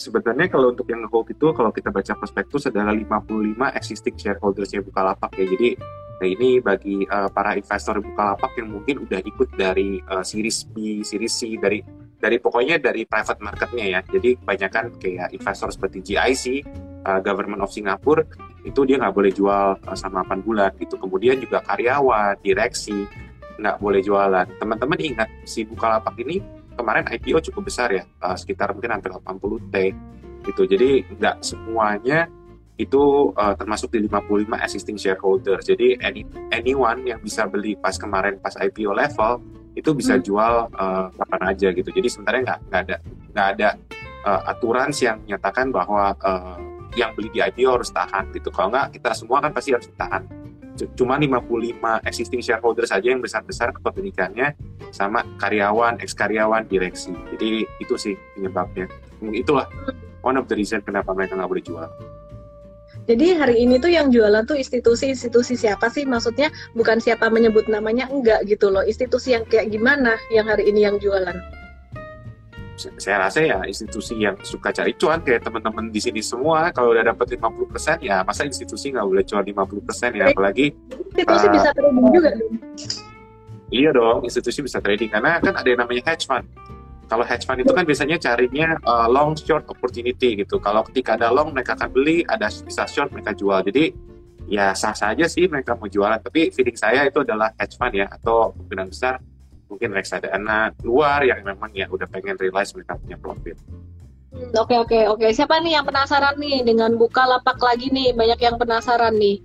[0.00, 5.36] sebenarnya kalau untuk yang ngehold itu kalau kita baca prospektus adalah 55 existing shareholdersnya Bukalapak
[5.36, 5.44] ya.
[5.44, 5.76] Jadi
[6.20, 11.00] Nah ini bagi uh, para investor Bukalapak yang mungkin udah ikut dari uh, series B,
[11.00, 11.80] series C, dari
[12.20, 14.00] dari pokoknya dari private marketnya ya.
[14.04, 16.44] Jadi kebanyakan kayak investor seperti GIC,
[17.08, 18.28] uh, eh, Government of Singapore,
[18.68, 21.00] itu dia nggak boleh jual uh, selama 8 bulan gitu.
[21.00, 23.08] Kemudian juga karyawan, direksi,
[23.56, 24.44] nggak boleh jualan.
[24.60, 29.72] Teman-teman ingat si Bukalapak ini kemarin IPO cukup besar ya, uh, sekitar mungkin hampir 80
[29.72, 29.76] T
[30.50, 30.62] gitu.
[30.66, 32.28] Jadi nggak semuanya
[32.80, 35.60] itu uh, termasuk di 55 existing shareholder.
[35.60, 39.44] Jadi any, anyone yang bisa beli pas kemarin pas IPO level
[39.76, 40.24] itu bisa hmm.
[40.24, 41.90] jual uh, kapan aja gitu.
[41.92, 42.96] Jadi sebenarnya nggak nggak ada
[43.30, 43.68] nggak ada
[44.24, 46.56] uh, aturan yang menyatakan bahwa uh,
[46.98, 48.48] yang beli di IPO harus tahan gitu.
[48.48, 50.39] Kalau nggak kita semua kan pasti harus tahan.
[50.96, 54.56] Cuma 55 existing shareholder saja yang besar-besar kepemilikannya
[54.94, 57.12] sama karyawan, ex karyawan, direksi.
[57.36, 58.88] Jadi itu sih penyebabnya.
[59.20, 60.24] Itulah hmm.
[60.24, 61.88] one of the reason kenapa mereka nggak boleh jual.
[63.10, 66.06] Jadi hari ini tuh yang jualan tuh institusi-institusi siapa sih?
[66.06, 68.86] Maksudnya bukan siapa menyebut namanya enggak gitu loh.
[68.86, 71.59] Institusi yang kayak gimana yang hari ini yang jualan?
[72.96, 77.12] Saya rasa ya institusi yang suka cari cuan kayak teman-teman di sini semua kalau udah
[77.12, 80.72] dapat 50% ya masa institusi nggak boleh cuan 50% ya apalagi
[81.12, 82.30] institusi uh, bisa trading juga
[83.70, 86.42] Iya dong, institusi bisa trading karena kan ada yang namanya hedge fund
[87.10, 90.62] kalau hedge fund itu kan biasanya carinya uh, long short opportunity gitu.
[90.62, 93.66] Kalau ketika ada long mereka akan beli, ada bisa short mereka jual.
[93.66, 93.90] Jadi
[94.46, 96.22] ya sah saja sih mereka mau jualan.
[96.22, 99.18] Tapi feeling saya itu adalah hedge fund ya atau kemungkinan besar
[99.70, 103.56] mungkin reksadana luar yang memang ya udah pengen realize mereka punya profit.
[104.34, 105.26] Hmm, oke oke oke.
[105.30, 108.10] Siapa nih yang penasaran nih dengan buka lapak lagi nih?
[108.12, 109.38] Banyak yang penasaran nih.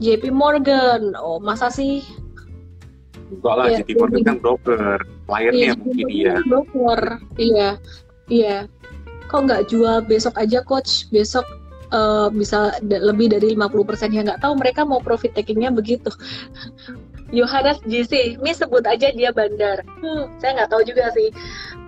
[0.00, 1.12] JP Morgan.
[1.20, 2.02] Oh, masa sih
[3.34, 6.34] Enggak lah, yeah, JP Morgan kan broker, kliennya yeah, mungkin dia.
[6.44, 7.00] Broker,
[7.40, 7.70] iya,
[8.28, 8.56] iya.
[9.26, 11.08] Kok nggak jual besok aja coach?
[11.08, 11.48] Besok
[11.90, 16.12] uh, bisa lebih dari 50% ya nggak tahu mereka mau profit takingnya begitu.
[17.34, 19.82] Yohanes JC, ini sebut aja dia bandar.
[19.98, 21.34] Hmm, saya nggak tahu juga sih.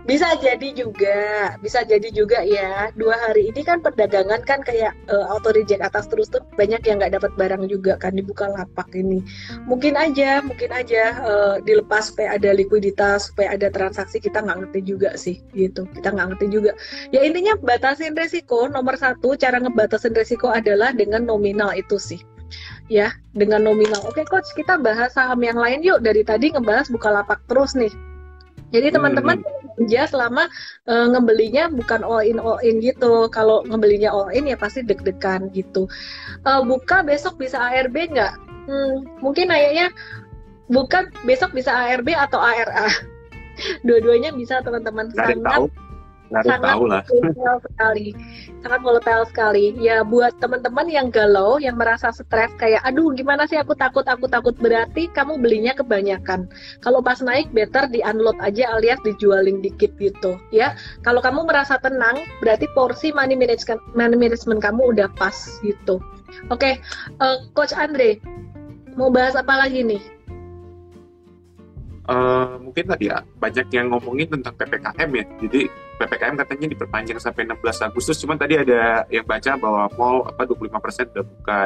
[0.06, 2.94] Bisa jadi juga, bisa jadi juga ya.
[2.94, 7.02] Dua hari ini kan perdagangan kan kayak uh, auto reject atas terus tuh banyak yang
[7.02, 9.18] nggak dapat barang juga kan dibuka lapak ini.
[9.66, 14.80] Mungkin aja, mungkin aja uh, dilepas supaya ada likuiditas, supaya ada transaksi kita nggak ngerti
[14.86, 15.90] juga sih gitu.
[15.90, 16.70] Kita nggak ngerti juga.
[17.10, 18.70] Ya intinya batasin resiko.
[18.70, 22.22] Nomor satu cara ngebatasin resiko adalah dengan nominal itu sih
[22.86, 24.02] ya dengan nominal.
[24.06, 26.02] Oke coach, kita bahas saham yang lain yuk.
[26.02, 27.92] Dari tadi ngebahas buka lapak terus nih.
[28.74, 29.86] Jadi teman-teman hmm.
[29.86, 30.50] ya selama
[30.90, 33.30] uh, ngebelinya bukan all in all in gitu.
[33.30, 35.86] Kalau ngebelinya all in ya pasti deg-degan gitu.
[36.42, 38.34] Uh, buka besok bisa ARB nggak?
[38.66, 39.94] Hmm, mungkin kayaknya
[40.66, 42.90] bukan besok bisa ARB atau ARA.
[43.86, 45.14] Dua-duanya bisa teman-teman.
[45.14, 45.66] Sangat tahu
[46.30, 47.02] sangat tahu lah.
[47.62, 48.08] sekali,
[48.62, 49.66] sangat volatile sekali.
[49.78, 54.26] Ya buat teman-teman yang galau, yang merasa stres kayak, aduh gimana sih aku takut, aku
[54.26, 56.50] takut berarti kamu belinya kebanyakan.
[56.82, 60.74] Kalau pas naik better di unload aja alias dijualin dikit gitu, ya.
[61.06, 66.02] Kalau kamu merasa tenang, berarti porsi money management, money management kamu udah pas gitu.
[66.50, 66.74] Oke, okay,
[67.22, 68.18] uh, eh, Coach Andre,
[68.98, 70.15] mau bahas apa lagi nih?
[72.06, 75.24] Uh, mungkin tadi ya banyak yang ngomongin tentang ppkm ya.
[75.42, 75.60] Jadi
[75.98, 78.16] ppkm katanya diperpanjang sampai 16 Agustus.
[78.22, 81.62] Cuman tadi ada yang baca bahwa mall apa 25% udah buka.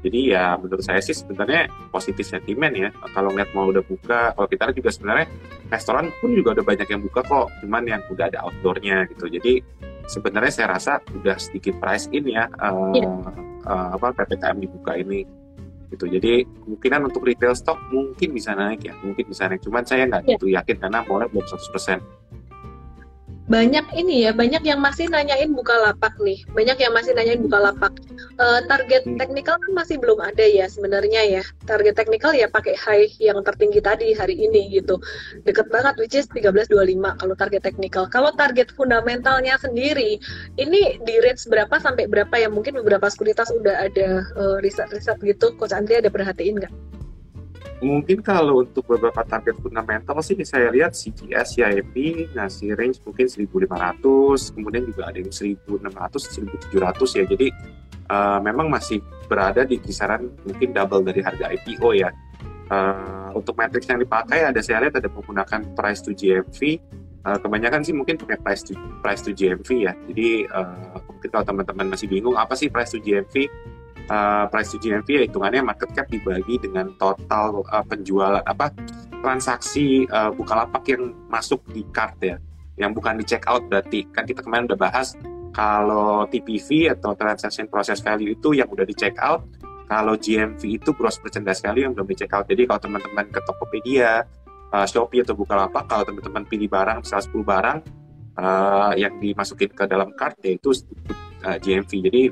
[0.00, 4.32] Jadi ya menurut saya sih sebenarnya positif sentimen ya kalau ngeliat mall udah buka.
[4.32, 5.26] Kalau kita juga sebenarnya
[5.68, 9.28] restoran pun juga udah banyak yang buka kok cuman yang udah ada outdoornya gitu.
[9.28, 9.60] Jadi
[10.06, 13.10] sebenarnya saya rasa udah sedikit price in ya uh, yeah.
[13.66, 15.26] uh, apa ppkm dibuka ini
[15.90, 16.04] gitu.
[16.10, 19.62] Jadi kemungkinan untuk retail stock mungkin bisa naik ya mungkin bisa naik.
[19.62, 20.32] Cuman saya nggak yeah.
[20.36, 22.26] gitu yakin karena mulai belum 100%
[23.46, 26.42] banyak ini ya banyak yang masih nanyain buka lapak nih.
[26.50, 27.94] Banyak yang masih nanyain buka lapak
[28.42, 29.18] uh, target hmm.
[29.22, 31.42] teknikal kan masih belum ada ya sebenarnya ya.
[31.62, 34.98] Target teknikal ya pakai high yang tertinggi tadi hari ini gitu.
[35.46, 40.18] Deket banget which is 1325 kalau target teknikal kalau target fundamentalnya sendiri
[40.58, 42.50] ini di range berapa sampai berapa ya?
[42.50, 45.54] Mungkin beberapa sekuritas udah ada uh, riset-riset gitu.
[45.54, 46.95] Coach Andrea ada perhatiin nggak
[47.84, 51.96] mungkin kalau untuk beberapa target fundamental sih saya lihat CGS YMB
[52.32, 57.48] ngasih range mungkin 1500 kemudian juga ada yang 1600 1700 ya jadi
[58.08, 62.10] uh, memang masih berada di kisaran mungkin double dari harga IPO ya
[62.66, 66.82] Uh, untuk matrix yang dipakai ada saya lihat ada menggunakan price to GMV.
[67.22, 68.74] Uh, kebanyakan sih mungkin pakai price to
[69.06, 69.94] price to GMV ya.
[70.10, 73.46] Jadi uh, mungkin kalau teman-teman masih bingung apa sih price to GMV?
[74.06, 78.70] Uh, price to GMV ya hitungannya market cap dibagi dengan total uh, penjualan apa
[79.18, 82.38] transaksi uh, Bukalapak yang masuk di cart ya,
[82.78, 85.18] yang bukan di check out berarti kan kita kemarin udah bahas
[85.50, 89.42] kalau TPV atau transaction process value itu yang udah di check out
[89.86, 92.50] kalau GMV itu gross merchandise value yang belum di check out.
[92.50, 94.26] Jadi kalau teman-teman ke Tokopedia,
[94.74, 97.78] uh, Shopee atau Bukalapak, kalau teman-teman pilih barang, misalnya 10 barang
[98.36, 100.74] uh, yang dimasukin ke dalam cart, yaitu
[101.46, 101.90] uh, GMV.
[102.10, 102.22] Jadi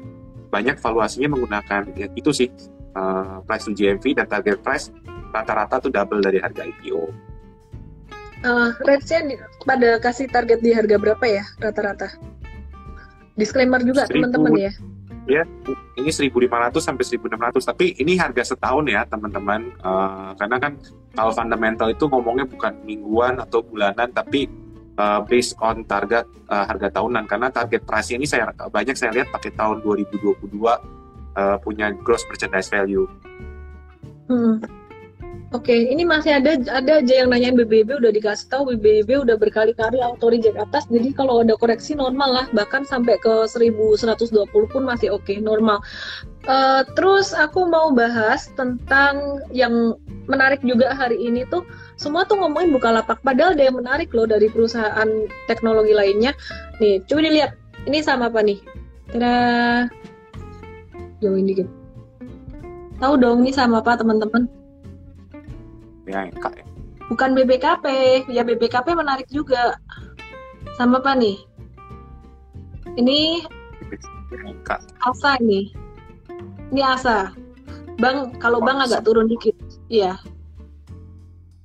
[0.55, 2.49] banyak valuasinya menggunakan ya, itu sih
[2.95, 4.95] uh, price to GMV dan target price
[5.35, 7.11] rata-rata tuh double dari harga IPO.
[8.47, 12.15] Uh, range-nya pada kasih target di harga berapa ya rata-rata?
[13.35, 14.73] Disclaimer juga teman-teman ya
[15.25, 15.43] ya
[15.97, 20.73] ini 1500 sampai 1600 tapi ini harga setahun ya teman-teman uh, karena kan
[21.17, 24.49] kalau fundamental itu ngomongnya bukan mingguan atau bulanan tapi
[24.99, 29.31] uh, based on target uh, harga tahunan karena target price ini saya banyak saya lihat
[29.31, 33.07] pakai tahun 2022 uh, punya gross merchandise value.
[34.31, 34.63] Hmm.
[35.55, 39.39] Oke, okay, ini masih ada ada aja yang nanyain BBB udah dikasih tahu BBB udah
[39.39, 40.83] berkali-kali auto reject atas.
[40.91, 45.79] Jadi kalau ada koreksi normal lah, bahkan sampai ke 1120 pun masih oke, okay, normal.
[46.51, 51.65] Uh, terus aku mau bahas tentang yang menarik juga hari ini tuh
[52.01, 55.09] semua tuh ngomongin buka lapak padahal ada yang menarik loh dari perusahaan
[55.47, 56.33] teknologi lainnya.
[56.81, 57.53] Nih, coba dilihat.
[57.85, 58.59] Ini sama apa nih?
[59.13, 59.37] Kira
[61.21, 61.69] jauhin dikit.
[62.97, 64.49] Tahu dong ini sama apa teman-teman?
[66.09, 66.65] BANK ya?
[67.13, 67.85] Bukan BBKP,
[68.33, 69.77] ya BBKP menarik juga.
[70.81, 71.37] Sama apa nih?
[72.97, 73.45] Ini.
[75.05, 75.69] Asa ini.
[76.73, 77.37] Ini Asa.
[78.01, 79.55] Bang, kalau Bang agak turun dikit.
[79.89, 80.19] Iya.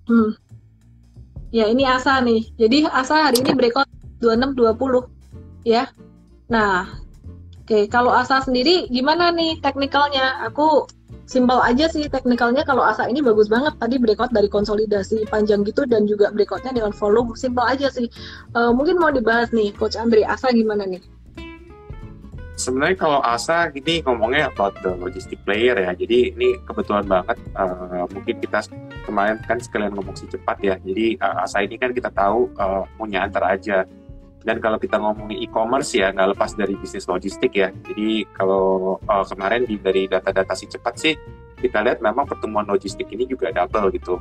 [0.10, 0.36] Hmm.
[1.50, 2.50] Ya, ini Asa nih.
[2.60, 3.90] Jadi Asa hari ini breakout
[4.22, 5.08] 2620
[5.66, 5.90] ya.
[6.50, 6.90] Nah,
[7.66, 10.46] oke, kalau Asa sendiri gimana nih teknikalnya?
[10.50, 10.90] Aku
[11.30, 15.86] simpel aja sih teknikalnya kalau ASA ini bagus banget tadi breakout dari konsolidasi panjang gitu
[15.86, 18.10] dan juga breakoutnya dengan volume simpel aja sih
[18.58, 20.98] uh, mungkin mau dibahas nih Coach Andre ASA gimana nih
[22.60, 28.04] sebenarnya kalau ASA ini ngomongnya about the logistic player ya jadi ini kebetulan banget uh,
[28.12, 28.68] mungkin kita
[29.08, 32.84] kemarin kan sekalian ngomong si cepat ya jadi uh, ASA ini kan kita tahu uh,
[33.00, 33.88] punya antar aja
[34.44, 37.76] dan kalau kita ngomongin e-commerce ya nggak lepas dari bisnis logistik ya.
[37.92, 41.14] Jadi kalau uh, kemarin di, dari data-data si cepat sih
[41.60, 44.16] kita lihat memang pertumbuhan logistik ini juga double gitu.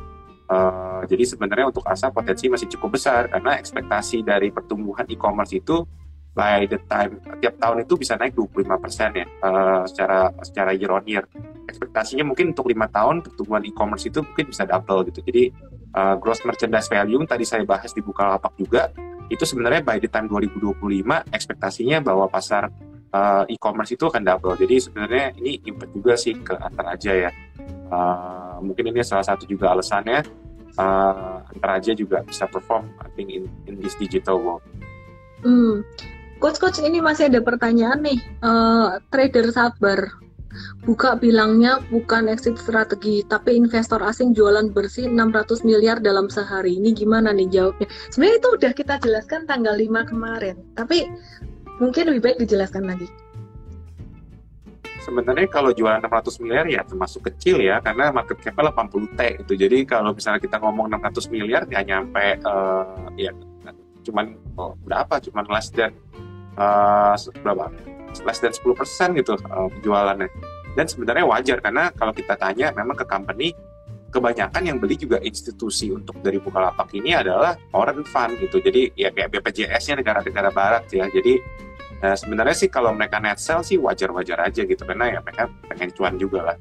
[0.48, 5.86] Uh, jadi sebenarnya untuk ASA potensi masih cukup besar karena ekspektasi dari pertumbuhan e-commerce itu
[6.38, 11.02] by the time tiap tahun itu bisa naik 25% ya uh, secara secara year on
[11.02, 11.26] year.
[11.66, 15.18] Ekspektasinya mungkin untuk lima tahun pertumbuhan e-commerce itu mungkin bisa double gitu.
[15.26, 15.50] Jadi
[15.98, 18.94] uh, gross merchandise value tadi saya bahas di Bukalapak juga
[19.28, 20.78] itu sebenarnya by the time 2025
[21.34, 22.70] ekspektasinya bahwa pasar
[23.10, 24.54] uh, e-commerce itu akan double.
[24.54, 27.30] Jadi sebenarnya ini impact juga sih ke antar aja ya.
[27.90, 30.22] Uh, mungkin ini salah satu juga alasannya
[30.78, 34.62] uh, antar aja juga bisa perform I think in, in this digital world.
[35.42, 35.86] Hmm.
[36.38, 38.18] Coach coach ini masih ada pertanyaan nih.
[38.42, 40.06] Uh, trader sabar
[40.88, 46.80] Buka bilangnya bukan exit strategi, tapi investor asing jualan bersih 600 miliar dalam sehari.
[46.80, 47.86] Ini gimana nih jawabnya?
[48.08, 51.04] Sebenarnya itu udah kita jelaskan tanggal 5 kemarin, tapi
[51.78, 53.06] mungkin lebih baik dijelaskan lagi.
[55.04, 59.52] Sebenarnya kalau jualan 600 miliar ya termasuk kecil ya, karena market cap 80 T itu.
[59.56, 63.32] Jadi kalau misalnya kita ngomong 600 miliar ya nyampe uh, ya
[64.08, 65.20] cuman oh, berapa?
[65.20, 65.92] Cuman less than
[66.58, 67.70] uh, berapa?
[68.24, 70.28] less than 10% gitu uh, penjualannya.
[70.74, 73.54] Dan sebenarnya wajar karena kalau kita tanya memang ke company
[74.08, 78.62] kebanyakan yang beli juga institusi untuk dari Bukalapak ini adalah foreign fund gitu.
[78.62, 81.06] Jadi ya kayak BPJS-nya negara-negara barat ya.
[81.10, 81.40] Jadi
[81.98, 85.90] nah sebenarnya sih kalau mereka net sell sih wajar-wajar aja gitu karena ya mereka pengen
[85.92, 86.56] cuan juga lah.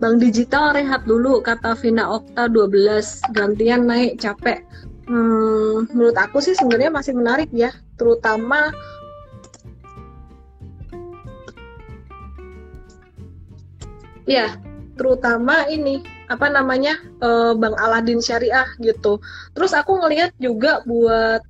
[0.00, 4.64] Bank digital rehat dulu kata Vina Okta 12 gantian naik capek.
[5.06, 8.70] Hmm, menurut aku sih sebenarnya masih menarik ya, terutama
[14.22, 14.54] Ya,
[14.94, 19.18] terutama ini apa namanya uh, Bang Aladin Syariah gitu.
[19.52, 21.42] Terus aku ngelihat juga buat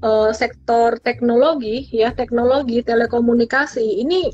[0.00, 4.32] uh, sektor teknologi ya teknologi telekomunikasi ini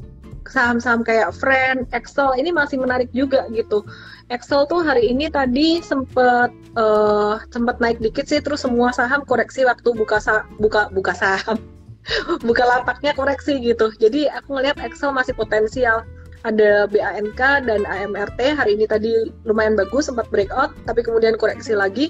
[0.50, 3.86] saham-saham kayak Friend, Excel ini masih menarik juga gitu.
[4.28, 9.62] Excel tuh hari ini tadi sempet uh, sempet naik dikit sih, terus semua saham koreksi
[9.64, 11.58] waktu buka sa buka buka saham,
[12.48, 13.94] buka lapaknya koreksi gitu.
[14.02, 16.02] Jadi aku ngelihat Excel masih potensial
[16.44, 19.12] ada BANK dan AMRT hari ini tadi
[19.44, 22.08] lumayan bagus sempat breakout tapi kemudian koreksi lagi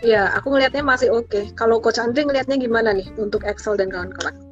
[0.00, 1.44] ya aku ngelihatnya masih oke okay.
[1.52, 4.45] kalau Coach Andre ngelihatnya gimana nih untuk Excel dan kawan-kawan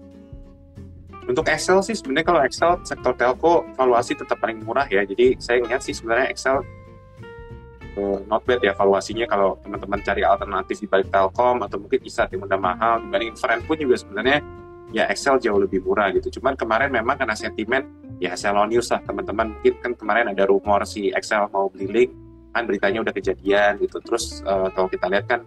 [1.24, 5.08] untuk Excel sih sebenarnya kalau Excel sektor telco valuasi tetap paling murah ya.
[5.08, 6.60] Jadi saya ingat sih sebenarnya Excel
[7.96, 12.28] uh, not bad ya valuasinya kalau teman-teman cari alternatif di balik Telkom atau mungkin bisa
[12.28, 13.00] yang udah mahal.
[13.08, 14.38] Dibanding Friend pun juga sebenarnya
[14.92, 16.40] ya Excel jauh lebih murah gitu.
[16.40, 17.88] Cuman kemarin memang karena sentimen
[18.20, 18.36] ya
[18.68, 19.56] News lah teman-teman.
[19.58, 22.10] Mungkin kan kemarin ada rumor si Excel mau beli link
[22.54, 23.96] kan beritanya udah kejadian gitu.
[24.04, 25.40] Terus uh, kalau kita lihat kan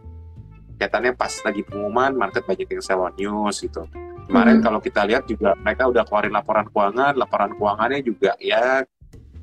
[0.81, 3.85] kelihatannya pas lagi pengumuman market banyak yang Salon News gitu
[4.27, 4.65] kemarin hmm.
[4.67, 8.83] kalau kita lihat juga mereka udah keluarin laporan keuangan laporan keuangannya juga ya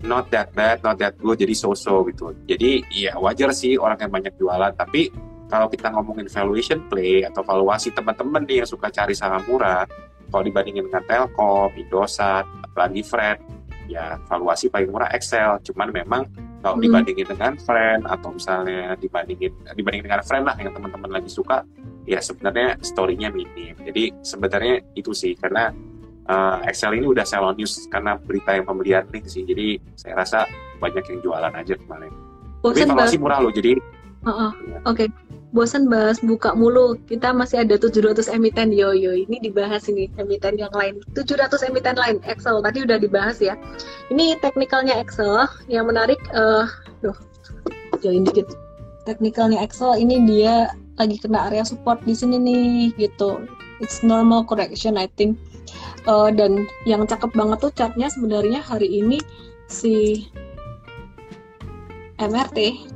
[0.05, 4.12] not that bad not that good jadi so-so gitu jadi ya wajar sih orang yang
[4.12, 5.09] banyak jualan tapi
[5.49, 9.89] kalau kita ngomongin valuation play atau valuasi teman-teman nih yang suka cari saham murah
[10.35, 13.39] kalau dibandingin dengan Telkom, Indosat, apalagi Friend,
[13.95, 15.62] ya valuasi paling murah Excel.
[15.62, 16.26] Cuman memang
[16.59, 16.84] kalau hmm.
[16.90, 21.62] dibandingin dengan Friend atau misalnya dibandingin dibandingin dengan Friend lah yang teman-teman lagi suka,
[22.03, 23.78] ya sebenarnya story-nya minim.
[23.78, 25.70] Jadi sebenarnya itu sih karena
[26.26, 29.47] uh, Excel ini udah sell on news karena berita yang pembelian link sih.
[29.47, 30.51] Jadi saya rasa
[30.82, 32.11] banyak yang jualan aja kemarin.
[32.64, 33.53] Tapi valuasi murah loh.
[33.55, 33.78] Jadi
[34.25, 34.53] uh -uh.
[34.89, 35.07] Oke.
[35.07, 35.09] Okay
[35.55, 36.99] bosan bahas buka mulu.
[37.07, 39.14] Kita masih ada 700 emiten yo yo.
[39.14, 40.99] Ini dibahas ini emiten yang lain.
[41.14, 43.55] 700 emiten lain Excel tadi udah dibahas ya.
[44.11, 46.66] Ini teknikalnya Excel yang menarik uh,
[47.01, 47.14] duh.
[48.03, 48.51] Join dikit.
[49.07, 53.47] Teknikalnya Excel ini dia lagi kena area support di sini nih gitu.
[53.79, 55.39] It's normal correction I think.
[56.05, 59.25] Uh, dan yang cakep banget tuh chartnya sebenarnya hari ini
[59.72, 60.27] si
[62.20, 62.93] MRT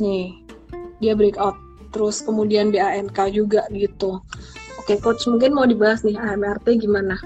[0.00, 0.34] nih
[0.98, 1.58] dia breakout.
[1.94, 4.18] Terus kemudian BANK juga gitu.
[4.80, 7.16] Oke coach mungkin mau dibahas nih AMRT gimana?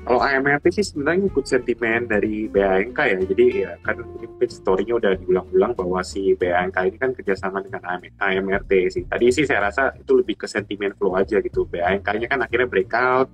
[0.00, 3.16] Kalau AMRT sih sebenarnya ikut sentimen dari BANK ya.
[3.20, 7.82] Jadi ya kan ini story-nya udah diulang-ulang bahwa si BANK ini kan kerjasama dengan
[8.18, 9.02] AMRT sih.
[9.06, 11.66] Tadi sih saya rasa itu lebih ke sentimen flow aja gitu.
[11.66, 13.28] BANK-nya kan akhirnya breakout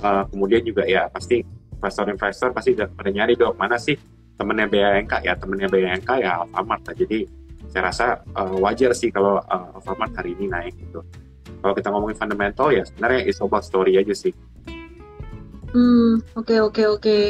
[0.00, 1.42] uh, kemudian juga ya pasti
[1.78, 3.98] investor-investor pasti udah pada nyari dong mana sih
[4.36, 6.82] temennya BANK ya temennya BANK ya Alfamart.
[6.88, 6.94] Lah.
[6.96, 7.18] jadi
[7.72, 8.06] saya rasa
[8.36, 11.00] uh, wajar sih kalau uh, Alfamart hari ini naik gitu.
[11.62, 14.34] Kalau kita ngomongin fundamental ya sebenarnya it's about story aja sih.
[15.72, 17.02] Hmm oke okay, oke okay, oke.
[17.02, 17.26] Okay.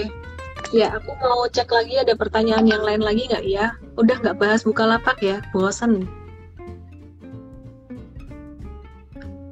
[0.72, 3.76] ya aku mau cek lagi ada pertanyaan yang lain lagi nggak ya?
[4.00, 6.09] Udah nggak bahas buka lapak ya bosan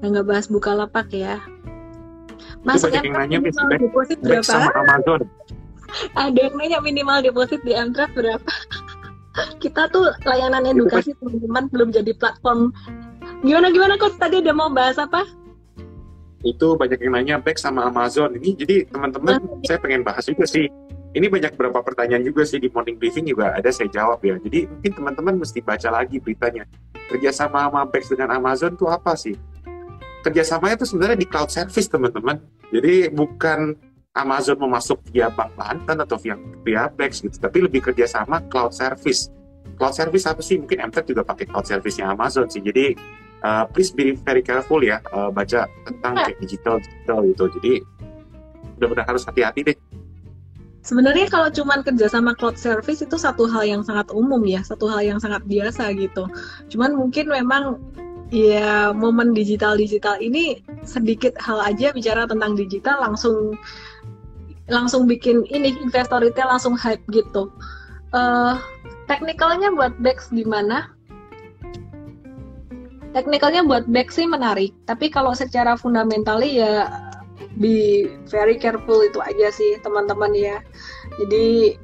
[0.00, 1.44] nggak bahas buka lapak ya.
[2.64, 4.44] Masuk yang nanya deposit berapa?
[4.48, 5.28] Sama Amazon
[6.14, 8.52] ada yang nanya minimal deposit di Mtrust berapa?
[9.62, 12.74] Kita tuh layanan edukasi teman-teman belum jadi platform.
[13.46, 15.22] Gimana gimana kok tadi ada mau bahas apa?
[16.42, 18.34] Itu banyak yang nanya back sama Amazon.
[18.36, 20.66] Ini jadi teman-teman nah, saya pengen bahas juga sih.
[21.10, 23.54] Ini banyak beberapa pertanyaan juga sih di morning briefing juga.
[23.54, 24.38] Ada saya jawab ya.
[24.40, 26.64] Jadi mungkin teman-teman mesti baca lagi beritanya.
[27.10, 29.34] Kerjasama sama Bex dengan Amazon tuh apa sih?
[30.22, 32.38] Kerjasamanya tuh sebenarnya di cloud service teman-teman.
[32.70, 33.74] Jadi bukan
[34.18, 36.34] Amazon mau masuk via Bank Banten atau via
[36.66, 39.30] via Bex gitu, tapi lebih kerjasama cloud service.
[39.78, 40.58] Cloud service apa sih?
[40.58, 42.58] Mungkin MTech juga pakai cloud service-nya Amazon sih.
[42.58, 42.98] Jadi
[43.46, 47.44] uh, please be very careful ya uh, baca tentang kayak digital digital gitu.
[47.60, 47.72] Jadi
[48.82, 49.78] benar-benar harus hati-hati deh.
[50.80, 55.06] Sebenarnya kalau cuma kerjasama cloud service itu satu hal yang sangat umum ya, satu hal
[55.06, 56.26] yang sangat biasa gitu.
[56.66, 57.78] Cuman mungkin memang
[58.30, 63.58] ya momen digital digital ini sedikit hal aja bicara tentang digital langsung
[64.70, 67.50] langsung bikin ini investor retail langsung hype gitu.
[68.14, 68.58] Uh,
[69.10, 70.94] teknikalnya buat Bex gimana?
[73.10, 76.86] Teknikalnya buat Bex sih menarik, tapi kalau secara fundamental ya
[77.58, 80.62] be very careful itu aja sih teman-teman ya.
[81.18, 81.74] Jadi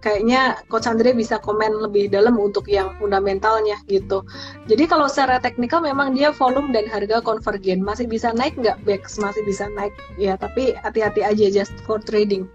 [0.00, 4.24] kayaknya Coach Andre bisa komen lebih dalam untuk yang fundamentalnya gitu.
[4.66, 9.20] Jadi kalau secara teknikal memang dia volume dan harga konvergen masih bisa naik nggak Bex
[9.20, 12.48] masih bisa naik ya tapi hati-hati aja just for trading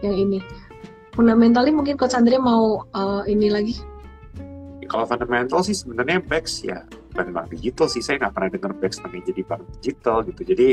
[0.00, 0.40] yang ini.
[1.12, 3.76] Fundamentally mungkin Coach Andre mau uh, ini lagi.
[4.88, 9.02] Kalau fundamental sih sebenarnya Bex ya bukan bank digital sih saya nggak pernah dengar Bex
[9.04, 10.40] pengen jadi bank digital gitu.
[10.48, 10.68] Jadi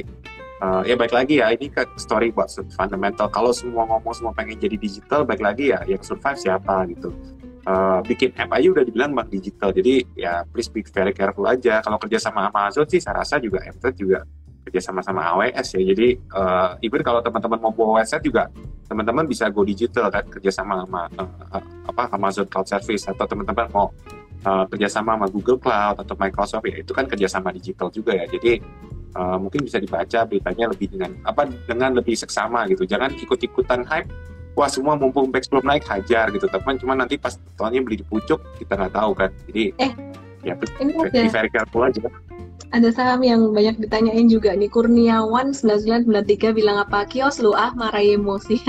[0.61, 3.27] uh, ya baik lagi ya ini kan story buat fundamental.
[3.31, 7.11] Kalau semua ngomong semua pengen jadi digital baik lagi ya yang survive siapa gitu.
[7.65, 9.73] Uh, bikin app udah dibilang bank digital.
[9.73, 11.81] Jadi ya please be very careful aja.
[11.81, 14.21] Kalau kerja sama Amazon sih saya rasa juga Mtrade juga
[14.65, 15.81] kerja sama sama AWS ya.
[15.93, 18.49] Jadi uh, even kalau teman-teman mau bawa website juga
[18.85, 23.65] teman-teman bisa go digital kan kerja sama sama uh, apa Amazon Cloud Service atau teman-teman
[23.73, 23.89] mau
[24.45, 28.61] uh, kerjasama sama Google Cloud atau Microsoft ya itu kan kerjasama digital juga ya jadi
[29.17, 34.07] uh, mungkin bisa dibaca beritanya lebih dengan apa dengan lebih seksama gitu jangan ikut-ikutan hype
[34.55, 38.05] wah semua mumpung back belum naik hajar gitu teman cuma nanti pas tahunnya beli di
[38.07, 39.91] pucuk kita nggak tahu kan jadi eh,
[40.45, 42.07] ya ini very careful aja
[42.73, 48.15] ada saham yang banyak ditanyain juga nih Kurniawan 9993 bilang apa kios lu ah marahi
[48.19, 48.63] emosi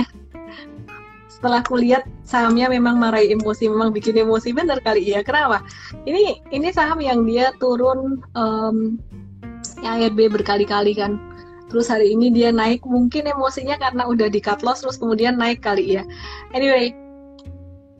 [1.37, 5.61] setelah aku lihat sahamnya memang marahi emosi memang bikin emosi bener kali ya kenapa?
[6.09, 8.97] Ini ini saham yang dia turun um,
[9.85, 11.21] ARB berkali-kali kan.
[11.69, 15.59] Terus hari ini dia naik mungkin emosinya karena udah di cut loss terus kemudian naik
[15.61, 16.03] kali ya
[16.55, 16.95] anyway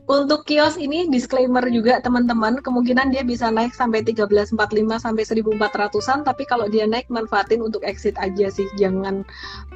[0.08, 4.56] untuk kios ini disclaimer juga teman-teman kemungkinan dia bisa naik sampai 1345
[5.04, 9.20] sampai 1400-an tapi kalau dia naik manfaatin untuk exit aja sih jangan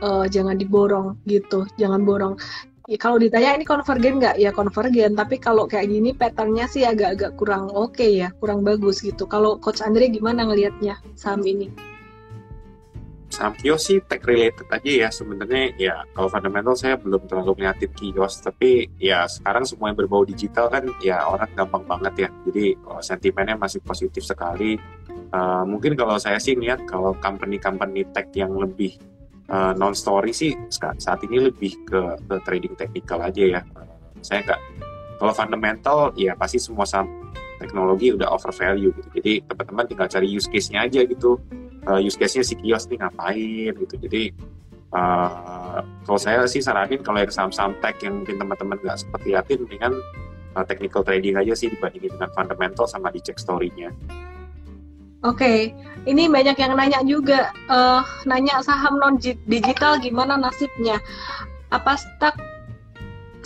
[0.01, 2.41] uh, jangan diborong gitu jangan borong
[2.89, 4.37] ya, kalau ditanya ini konvergen nggak?
[4.39, 9.03] Ya konvergen tapi kalau kayak gini patternnya sih agak-agak kurang oke okay ya kurang bagus
[9.03, 9.29] gitu.
[9.31, 11.71] Kalau coach Andre gimana ngelihatnya saham ini?
[13.33, 15.09] Saham kios sih tech related aja ya.
[15.09, 18.45] Sebenarnya ya kalau fundamental saya belum terlalu ngeliatin kios.
[18.45, 22.29] Tapi ya sekarang semua yang berbau digital kan ya orang gampang banget ya.
[22.45, 24.77] Jadi oh, sentimennya masih positif sekali.
[25.33, 29.01] Uh, mungkin kalau saya sih lihat kalau company-company tech yang lebih
[29.49, 33.61] uh, non story sih saat ini lebih ke, ke trading technical aja ya
[34.23, 34.61] saya nggak
[35.19, 37.11] kalau fundamental ya pasti semua saham
[37.59, 41.39] teknologi udah over value gitu jadi teman-teman tinggal cari use case-nya aja gitu
[41.89, 43.95] uh, use case-nya si kios nih ngapain gitu.
[43.99, 44.23] Jadi
[44.95, 49.61] uh, kalau saya sih saranin kalau yang saham-saham tech yang mungkin teman-teman nggak seperti liatin
[49.67, 49.93] dengan
[50.55, 53.91] uh, technical trading aja sih dibandingin dengan fundamental sama dicek story-nya.
[55.23, 55.59] Oke, okay.
[56.11, 60.99] ini banyak yang nanya juga, uh, nanya saham non digital gimana nasibnya?
[61.71, 62.35] Apa stuck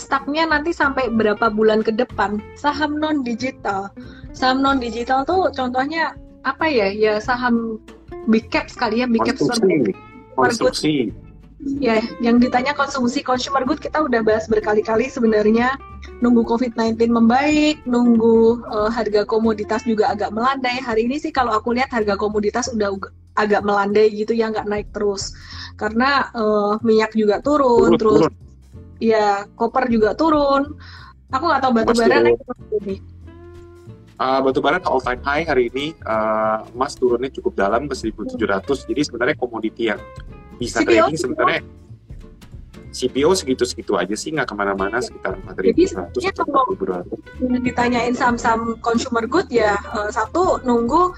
[0.00, 2.40] stucknya nanti sampai berapa bulan ke depan?
[2.56, 3.92] Saham non digital,
[4.32, 6.16] saham non digital tuh contohnya
[6.48, 6.88] apa ya?
[6.88, 7.76] Ya saham
[8.32, 11.12] big cap sekali ya big cap konsumsi.
[11.56, 15.80] Ya, yang ditanya konsumsi consumer good kita udah bahas berkali-kali sebenarnya
[16.20, 20.76] nunggu COVID-19 membaik, nunggu uh, harga komoditas juga agak melandai.
[20.84, 22.92] Hari ini sih kalau aku lihat harga komoditas udah
[23.40, 25.32] agak melandai gitu ya nggak naik terus.
[25.80, 28.32] Karena uh, minyak juga turun, turun terus turun.
[29.00, 30.76] ya koper juga turun.
[31.32, 33.00] Aku nggak tahu batu bara naik terus
[34.16, 38.64] Uh, batu bara all time high hari ini uh, emas turunnya cukup dalam ke 1700
[38.88, 40.00] jadi sebenarnya komoditi yang
[40.56, 41.60] bisa CPO, trading sebenarnya
[42.96, 46.44] CPO segitu-segitu aja sih nggak ke mana-mana sekitar 4.100 atau
[46.80, 47.60] 4.200.
[47.60, 51.12] Ditanyain saham-saham consumer good ya uh, satu nunggu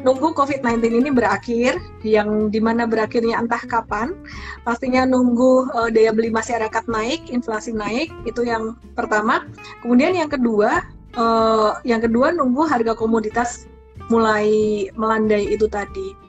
[0.00, 4.16] nunggu COVID-19 ini berakhir yang di mana berakhirnya entah kapan
[4.64, 9.44] pastinya nunggu uh, daya beli masyarakat naik inflasi naik itu yang pertama
[9.84, 10.80] kemudian yang kedua
[11.20, 13.68] uh, yang kedua nunggu harga komoditas
[14.08, 16.27] mulai melandai itu tadi.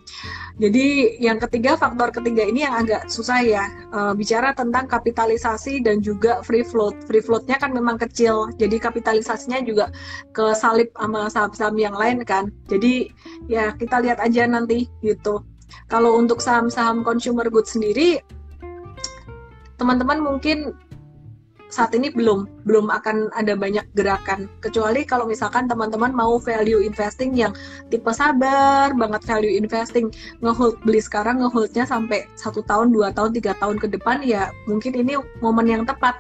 [0.60, 3.64] Jadi yang ketiga faktor ketiga ini yang agak susah ya
[3.96, 7.00] uh, bicara tentang kapitalisasi dan juga free float.
[7.08, 9.88] Free floatnya kan memang kecil, jadi kapitalisasinya juga
[10.36, 12.52] kesalip sama saham-saham yang lain kan.
[12.68, 13.08] Jadi
[13.48, 15.48] ya kita lihat aja nanti gitu.
[15.88, 18.20] Kalau untuk saham-saham consumer goods sendiri,
[19.80, 20.76] teman-teman mungkin
[21.70, 24.50] saat ini belum belum akan ada banyak gerakan.
[24.60, 27.54] Kecuali kalau misalkan teman-teman mau value investing yang
[27.94, 30.10] tipe sabar banget value investing
[30.42, 34.98] ngehold beli sekarang ngeholdnya sampai satu tahun dua tahun tiga tahun ke depan ya mungkin
[34.98, 36.18] ini momen yang tepat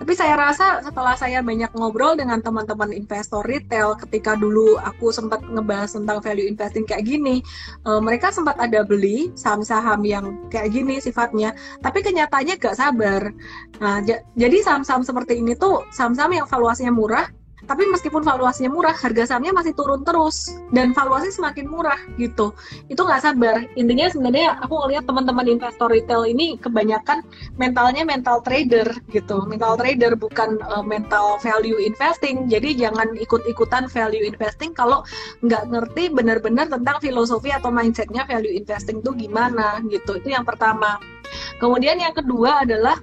[0.00, 5.44] tapi saya rasa setelah saya banyak ngobrol dengan teman-teman investor retail ketika dulu aku sempat
[5.44, 7.44] ngebahas tentang value investing kayak gini,
[7.84, 11.52] uh, mereka sempat ada beli saham-saham yang kayak gini sifatnya,
[11.84, 13.28] tapi kenyataannya gak sabar.
[13.76, 14.00] Nah,
[14.40, 17.28] jadi saham-saham seperti ini tuh saham-saham yang valuasinya murah
[17.70, 20.58] tapi meskipun valuasinya murah harga sahamnya masih turun terus.
[20.74, 22.50] Dan valuasi semakin murah gitu.
[22.90, 23.62] Itu nggak sabar.
[23.78, 27.22] Intinya sebenarnya aku ngeliat teman-teman investor retail ini kebanyakan
[27.62, 29.46] mentalnya mental trader gitu.
[29.46, 32.50] Mental trader bukan uh, mental value investing.
[32.50, 35.06] Jadi jangan ikut-ikutan value investing kalau
[35.46, 40.18] nggak ngerti benar-benar tentang filosofi atau mindsetnya value investing itu gimana gitu.
[40.18, 40.98] Itu yang pertama.
[41.62, 42.98] Kemudian yang kedua adalah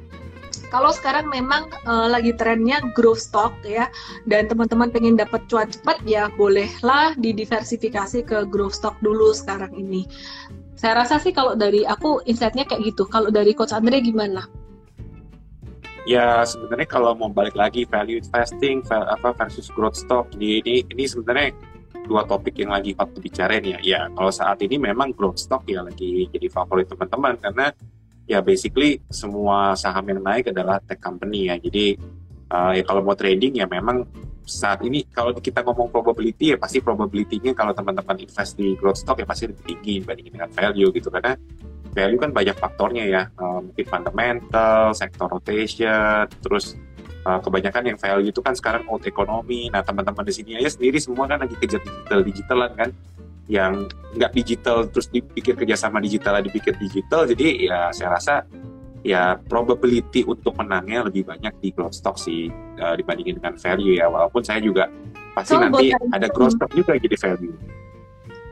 [0.68, 3.88] kalau sekarang memang uh, lagi trennya growth stock ya
[4.28, 10.04] dan teman-teman pengen dapat cuan cepat ya bolehlah didiversifikasi ke growth stock dulu sekarang ini.
[10.78, 13.10] Saya rasa sih kalau dari aku insightnya kayak gitu.
[13.10, 14.46] Kalau dari Coach Andre gimana?
[16.06, 21.04] Ya sebenarnya kalau mau balik lagi value investing apa versus growth stock ini ini, ini
[21.04, 21.52] sebenarnya
[22.08, 23.80] dua topik yang lagi waktu bicarain ya.
[23.84, 27.74] Ya kalau saat ini memang growth stock ya lagi jadi favorit teman-teman karena
[28.28, 31.56] ya basically semua saham yang naik adalah tech company ya.
[31.56, 31.96] Jadi
[32.52, 34.04] uh, ya kalau mau trading ya memang
[34.48, 39.20] saat ini kalau kita ngomong probability ya pasti probability-nya kalau teman-teman invest di growth stock
[39.20, 41.36] ya pasti lebih tinggi dibandingin dengan value gitu karena
[41.92, 46.80] value kan banyak faktornya ya uh, mungkin fundamental, sector rotation, terus
[47.28, 49.68] uh, kebanyakan yang value itu kan sekarang old economy.
[49.68, 52.90] Nah teman-teman di sini aja sendiri semua kan lagi kejar digital digitalan kan
[53.48, 58.44] yang nggak digital terus dipikir kerjasama digital dipikir digital jadi ya saya rasa
[59.08, 64.12] ya probability untuk menangnya lebih banyak di growth stock sih uh, dibandingin dengan value ya.
[64.12, 64.92] Walaupun saya juga
[65.32, 67.77] pasti so, nanti ada growth stock juga jadi value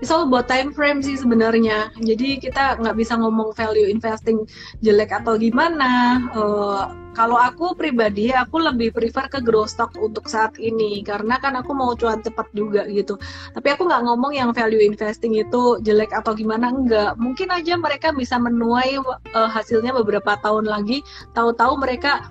[0.01, 1.91] it's all about time frame sih sebenarnya.
[1.99, 4.43] Jadi kita nggak bisa ngomong value investing
[4.83, 6.19] jelek atau gimana.
[6.35, 6.83] Uh,
[7.15, 11.71] kalau aku pribadi, aku lebih prefer ke growth stock untuk saat ini karena kan aku
[11.71, 13.15] mau cuan cepat juga gitu.
[13.55, 17.15] Tapi aku nggak ngomong yang value investing itu jelek atau gimana enggak.
[17.15, 18.99] Mungkin aja mereka bisa menuai
[19.31, 21.07] uh, hasilnya beberapa tahun lagi.
[21.31, 22.27] Tahu-tahu mereka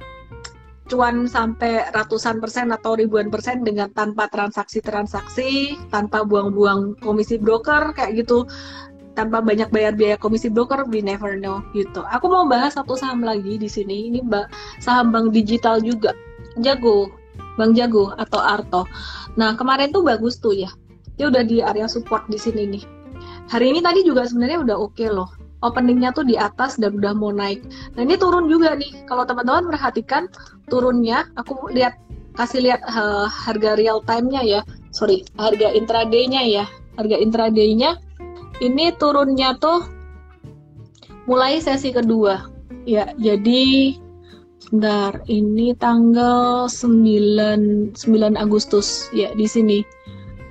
[0.85, 8.24] cuan sampai ratusan persen atau ribuan persen dengan tanpa transaksi-transaksi, tanpa buang-buang komisi broker kayak
[8.24, 8.45] gitu,
[9.16, 12.05] tanpa banyak bayar biaya komisi broker, we never know gitu.
[12.12, 14.20] Aku mau bahas satu saham lagi di sini, ini
[14.82, 16.12] saham bank digital juga,
[16.61, 17.09] Jago,
[17.57, 18.82] Bang Jago atau Arto.
[19.41, 20.70] Nah kemarin tuh bagus tuh ya,
[21.16, 22.85] dia udah di area support di sini nih.
[23.49, 27.16] Hari ini tadi juga sebenarnya udah oke okay loh openingnya tuh di atas dan udah
[27.16, 27.64] mau naik.
[27.96, 29.08] Nah ini turun juga nih.
[29.08, 30.28] Kalau teman-teman perhatikan
[30.68, 31.96] turunnya, aku lihat
[32.36, 34.60] kasih lihat uh, harga real time-nya ya.
[34.92, 36.64] Sorry, harga intraday-nya ya.
[37.00, 37.98] Harga intraday-nya
[38.62, 39.82] ini turunnya tuh
[41.26, 42.52] mulai sesi kedua.
[42.84, 43.96] Ya, jadi
[44.60, 47.96] sebentar, ini tanggal 9 9
[48.36, 49.80] Agustus ya di sini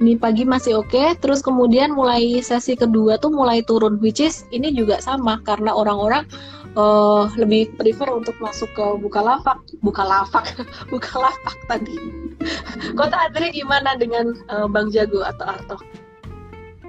[0.02, 4.50] ini pagi masih oke, okay, terus kemudian mulai sesi kedua tuh mulai turun, which is
[4.50, 6.26] ini juga sama karena orang-orang
[6.74, 10.46] uh, lebih prefer untuk masuk ke buka lapak, buka lapak,
[10.94, 11.98] buka lapak tadi.
[12.98, 15.78] Kota Andre gimana dengan uh, Bang Jago atau Arto?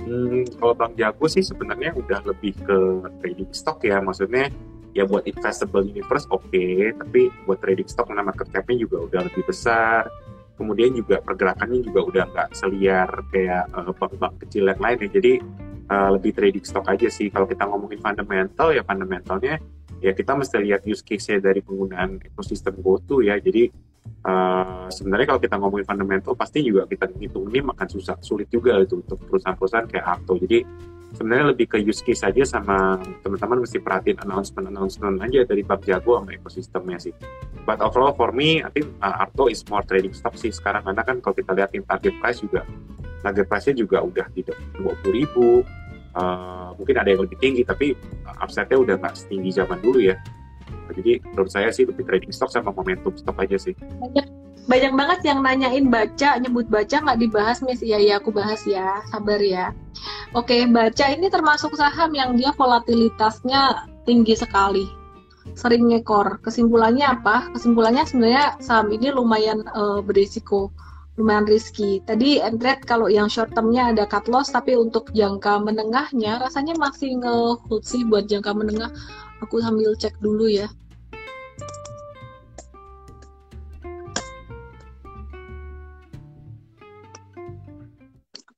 [0.04, 2.78] Hmm, kalau Bang Jago sih sebenarnya udah lebih ke
[3.20, 4.48] trading stock ya, maksudnya
[4.96, 9.20] ya buat investable universe oke, okay, tapi buat trading stock nama market cap juga udah
[9.28, 10.08] lebih besar
[10.54, 15.08] kemudian juga pergerakannya juga udah nggak seliar kayak uh, bank-bank kecil yang lain ya.
[15.10, 15.32] Jadi
[15.90, 17.28] uh, lebih trading stock aja sih.
[17.30, 19.58] Kalau kita ngomongin fundamental ya fundamentalnya
[20.04, 23.40] ya kita mesti lihat use case-nya dari penggunaan ekosistem GoTo ya.
[23.40, 23.70] Jadi
[24.24, 28.80] uh, sebenarnya kalau kita ngomongin fundamental pasti juga kita hitung ini makan susah sulit juga
[28.80, 30.64] itu untuk perusahaan-perusahaan kayak Apto jadi
[31.14, 35.80] sebenarnya lebih ke use case aja sama teman-teman mesti perhatiin announcement announcement aja dari Bab
[35.86, 37.14] Jago sama ekosistemnya sih.
[37.64, 41.02] But overall for me, I think uh, Arto is more trading stock sih sekarang karena
[41.06, 42.66] kan kalau kita lihatin target price juga
[43.24, 44.84] target price-nya juga udah di 20
[45.16, 45.64] ribu.
[46.14, 47.90] Uh, mungkin ada yang lebih tinggi tapi
[48.38, 50.18] upside-nya udah nggak setinggi zaman dulu ya.
[50.94, 53.74] Jadi menurut saya sih lebih trading stock sama momentum stock aja sih.
[53.98, 54.26] Banyak
[54.64, 57.84] banyak banget yang nanyain baca, nyebut baca nggak dibahas, Miss.
[57.84, 59.04] Iya, ya, aku bahas ya.
[59.12, 59.76] Sabar ya.
[60.32, 64.88] Oke, baca ini termasuk saham yang dia volatilitasnya tinggi sekali.
[65.52, 66.40] Sering ngekor.
[66.40, 67.52] Kesimpulannya apa?
[67.52, 70.72] Kesimpulannya sebenarnya saham ini lumayan uh, berisiko,
[71.20, 72.00] lumayan riski.
[72.08, 77.20] Tadi entret kalau yang short termnya ada cut loss, tapi untuk jangka menengahnya rasanya masih
[77.20, 78.88] nge-hold sih buat jangka menengah.
[79.44, 80.72] Aku sambil cek dulu ya.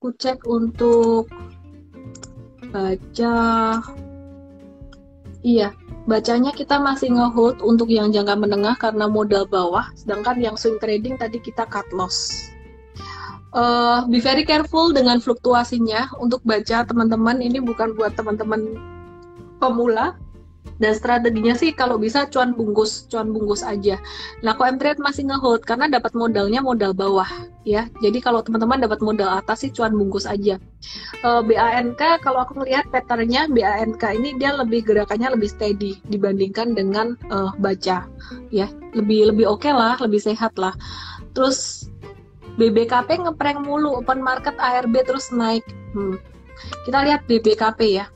[0.06, 1.26] aku cek untuk
[2.70, 3.34] baca.
[5.42, 5.74] Iya
[6.06, 11.18] bacanya kita masih ngehold untuk yang jangka menengah karena modal bawah sedangkan yang swing trading
[11.18, 12.46] tadi kita cut loss.
[13.50, 16.14] Uh, be very careful dengan fluktuasinya.
[16.22, 18.78] Untuk baca teman-teman ini bukan buat teman-teman
[19.58, 20.14] pemula
[20.76, 23.96] dan strateginya sih kalau bisa cuan bungkus cuan bungkus aja.
[24.44, 25.64] Nah kok M-Trade masih ngehold?
[25.64, 27.28] Karena dapat modalnya modal bawah
[27.64, 27.88] ya.
[28.04, 30.60] Jadi kalau teman-teman dapat modal atas sih cuan bungkus aja.
[31.24, 36.76] Uh, eh, BANK kalau aku melihat patternnya BANK ini dia lebih gerakannya lebih steady dibandingkan
[36.76, 38.04] dengan uh, baca
[38.52, 38.68] ya.
[38.92, 40.76] Lebih lebih oke okay lah lebih sehat lah.
[41.32, 41.88] Terus
[42.56, 45.64] BBKP ngeprank mulu open market ARB terus naik.
[45.96, 46.20] Hmm.
[46.84, 48.08] kita lihat BBKP ya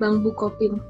[0.00, 0.80] Bang Bukopin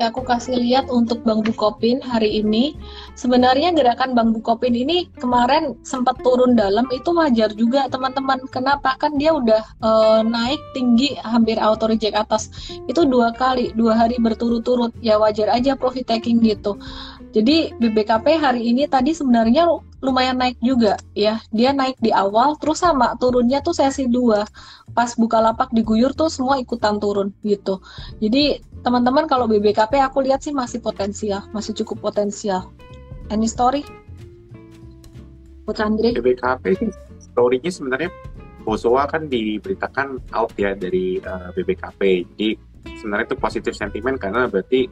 [0.00, 2.78] aku kasih lihat untuk Bang Bukopin hari ini.
[3.18, 8.46] Sebenarnya gerakan Bang Bukopin ini kemarin sempat turun dalam itu wajar juga teman-teman.
[8.48, 8.94] Kenapa?
[8.96, 12.50] Kan dia udah uh, naik tinggi hampir auto reject atas.
[12.86, 14.94] Itu dua kali, dua hari berturut-turut.
[15.02, 16.78] Ya wajar aja profit taking gitu.
[17.34, 19.68] Jadi BBKP hari ini tadi sebenarnya
[19.98, 21.42] lumayan naik juga ya.
[21.50, 24.94] Dia naik di awal terus sama turunnya tuh sesi 2.
[24.94, 27.82] Pas buka lapak diguyur tuh semua ikutan turun gitu.
[28.22, 32.70] Jadi teman-teman kalau BBKP aku lihat sih masih potensial, masih cukup potensial.
[33.28, 33.84] Any story?
[35.68, 36.16] Andre?
[36.16, 36.88] BBKP sih
[37.20, 38.10] story-nya sebenarnya
[38.64, 42.00] Bosowa kan diberitakan out ya dari uh, eh, BBKP.
[42.34, 42.48] Jadi
[42.98, 44.88] sebenarnya itu positif sentimen karena berarti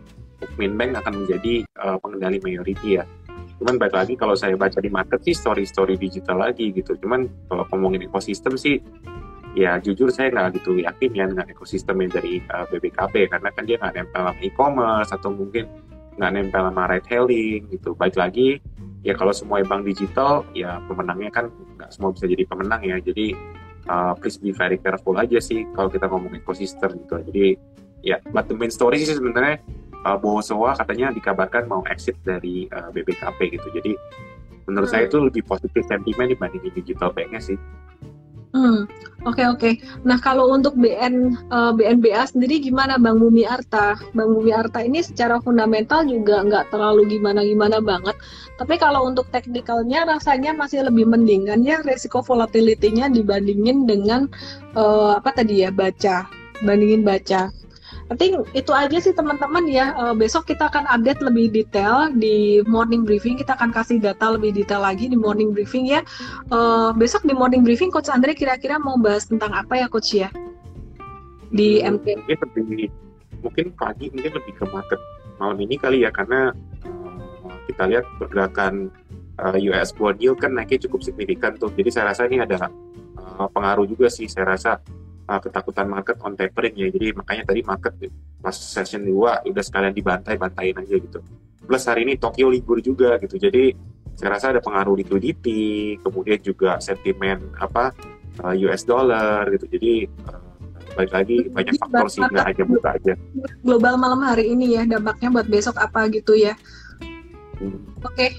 [0.56, 3.04] Bank akan menjadi uh, pengendali mayority ya.
[3.56, 6.96] Cuman baik lagi kalau saya baca di market sih story-story digital lagi gitu.
[7.00, 8.80] Cuman kalau ngomongin ekosistem sih
[9.56, 13.48] ya jujur saya nggak gitu yakin ya dengan ekosistem yang dari uh, eh, BBKP karena
[13.56, 15.64] kan dia nggak nempel sama e-commerce atau mungkin
[16.20, 17.96] nggak nempel sama ride hailing gitu.
[17.96, 18.60] Baik lagi
[19.00, 21.48] ya kalau semua bank digital ya pemenangnya kan
[21.80, 23.00] nggak semua bisa jadi pemenang ya.
[23.00, 23.32] Jadi
[23.88, 27.16] uh, please be very careful aja sih kalau kita ngomong ekosistem gitu.
[27.32, 27.56] Jadi
[28.06, 29.58] ya, but the main story sih sebenarnya
[30.06, 33.66] uh, Bowosowa katanya dikabarkan mau exit dari uh, BBKP gitu.
[33.74, 33.92] Jadi
[34.70, 34.94] menurut hmm.
[34.94, 37.58] saya itu lebih positif sentimen dibandingin digital banknya sih.
[38.56, 38.88] Hmm,
[39.28, 39.60] oke okay, oke.
[39.60, 39.72] Okay.
[40.08, 44.00] Nah kalau untuk BN uh, BNBA sendiri gimana Bang Mumi Arta?
[44.16, 48.16] Bang Mumi Arta ini secara fundamental juga nggak terlalu gimana-gimana banget.
[48.56, 54.24] Tapi kalau untuk teknikalnya rasanya masih lebih mending kan ya resiko volatility-nya dibandingin dengan
[54.72, 56.24] uh, apa tadi ya baca,
[56.64, 57.52] bandingin baca.
[58.06, 59.90] I think itu aja sih teman-teman ya.
[59.98, 63.34] Uh, besok kita akan update lebih detail di morning briefing.
[63.34, 66.06] Kita akan kasih data lebih detail lagi di morning briefing ya.
[66.54, 70.30] Uh, besok di morning briefing Coach Andre kira-kira mau bahas tentang apa ya Coach ya?
[71.50, 72.22] Di MT.
[72.22, 72.90] Mungkin lebih
[73.42, 75.00] mungkin pagi mungkin lebih ke market
[75.36, 76.54] malam ini kali ya karena
[76.86, 78.88] uh, kita lihat pergerakan
[79.42, 81.74] uh, US bond yield kan naiknya cukup signifikan tuh.
[81.74, 82.70] Jadi saya rasa ini ada
[83.18, 84.30] uh, pengaruh juga sih.
[84.30, 84.78] Saya rasa
[85.26, 86.88] uh, ketakutan market on tapering ya.
[86.88, 87.94] Jadi makanya tadi market
[88.40, 91.20] pas session 2 udah sekalian dibantai, bantain aja gitu.
[91.66, 93.36] Plus hari ini Tokyo libur juga gitu.
[93.36, 93.74] Jadi
[94.16, 97.92] saya rasa ada pengaruh liquidity, kemudian juga sentimen apa
[98.40, 99.66] uh, US dollar gitu.
[99.66, 100.40] Jadi uh,
[100.96, 103.12] balik lagi banyak faktor sih nggak hanya buka aja.
[103.60, 106.54] Global malam hari ini ya dampaknya buat besok apa gitu ya.
[107.58, 107.82] Hmm.
[108.06, 108.14] Oke.
[108.14, 108.30] Okay.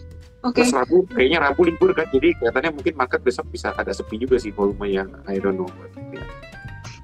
[0.45, 0.63] Oke.
[0.63, 0.69] Okay.
[0.69, 4.53] Rabu, kayaknya Rabu libur kan, jadi kelihatannya mungkin market besok bisa ada sepi juga sih
[4.53, 5.67] volume yang I don't know.
[6.13, 6.46] Ya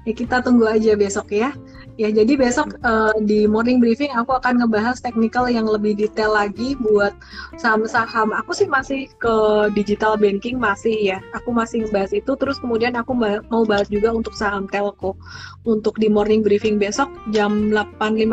[0.04, 1.52] ya kita tunggu aja besok ya.
[1.94, 6.74] Ya, jadi besok uh, di morning briefing aku akan ngebahas teknikal yang lebih detail lagi
[6.82, 7.14] buat
[7.54, 8.34] saham-saham.
[8.34, 9.34] Aku sih masih ke
[9.78, 11.18] digital banking masih ya.
[11.38, 15.14] Aku masih ngebahas itu terus kemudian aku mau bahas juga untuk saham telco.
[15.62, 18.26] Untuk di morning briefing besok jam 8.15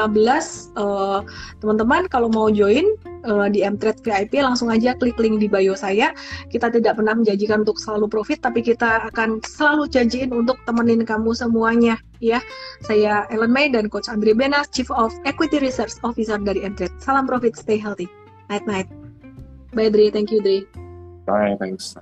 [0.81, 1.21] uh,
[1.61, 2.97] teman-teman kalau mau join
[3.29, 6.17] uh, di Mtrade VIP langsung aja klik link di bio saya.
[6.49, 11.37] Kita tidak pernah menjanjikan untuk selalu profit tapi kita akan selalu janjiin untuk temenin kamu
[11.37, 12.39] semuanya ya.
[12.81, 16.95] Saya Ellen May dan Coach Andre Benas, Chief of Equity Research Officer dari Entret.
[17.03, 18.07] Salam profit, stay healthy.
[18.47, 18.87] Night night.
[19.75, 20.63] Bye Dri, thank you Dri.
[21.27, 21.99] Bye, thanks.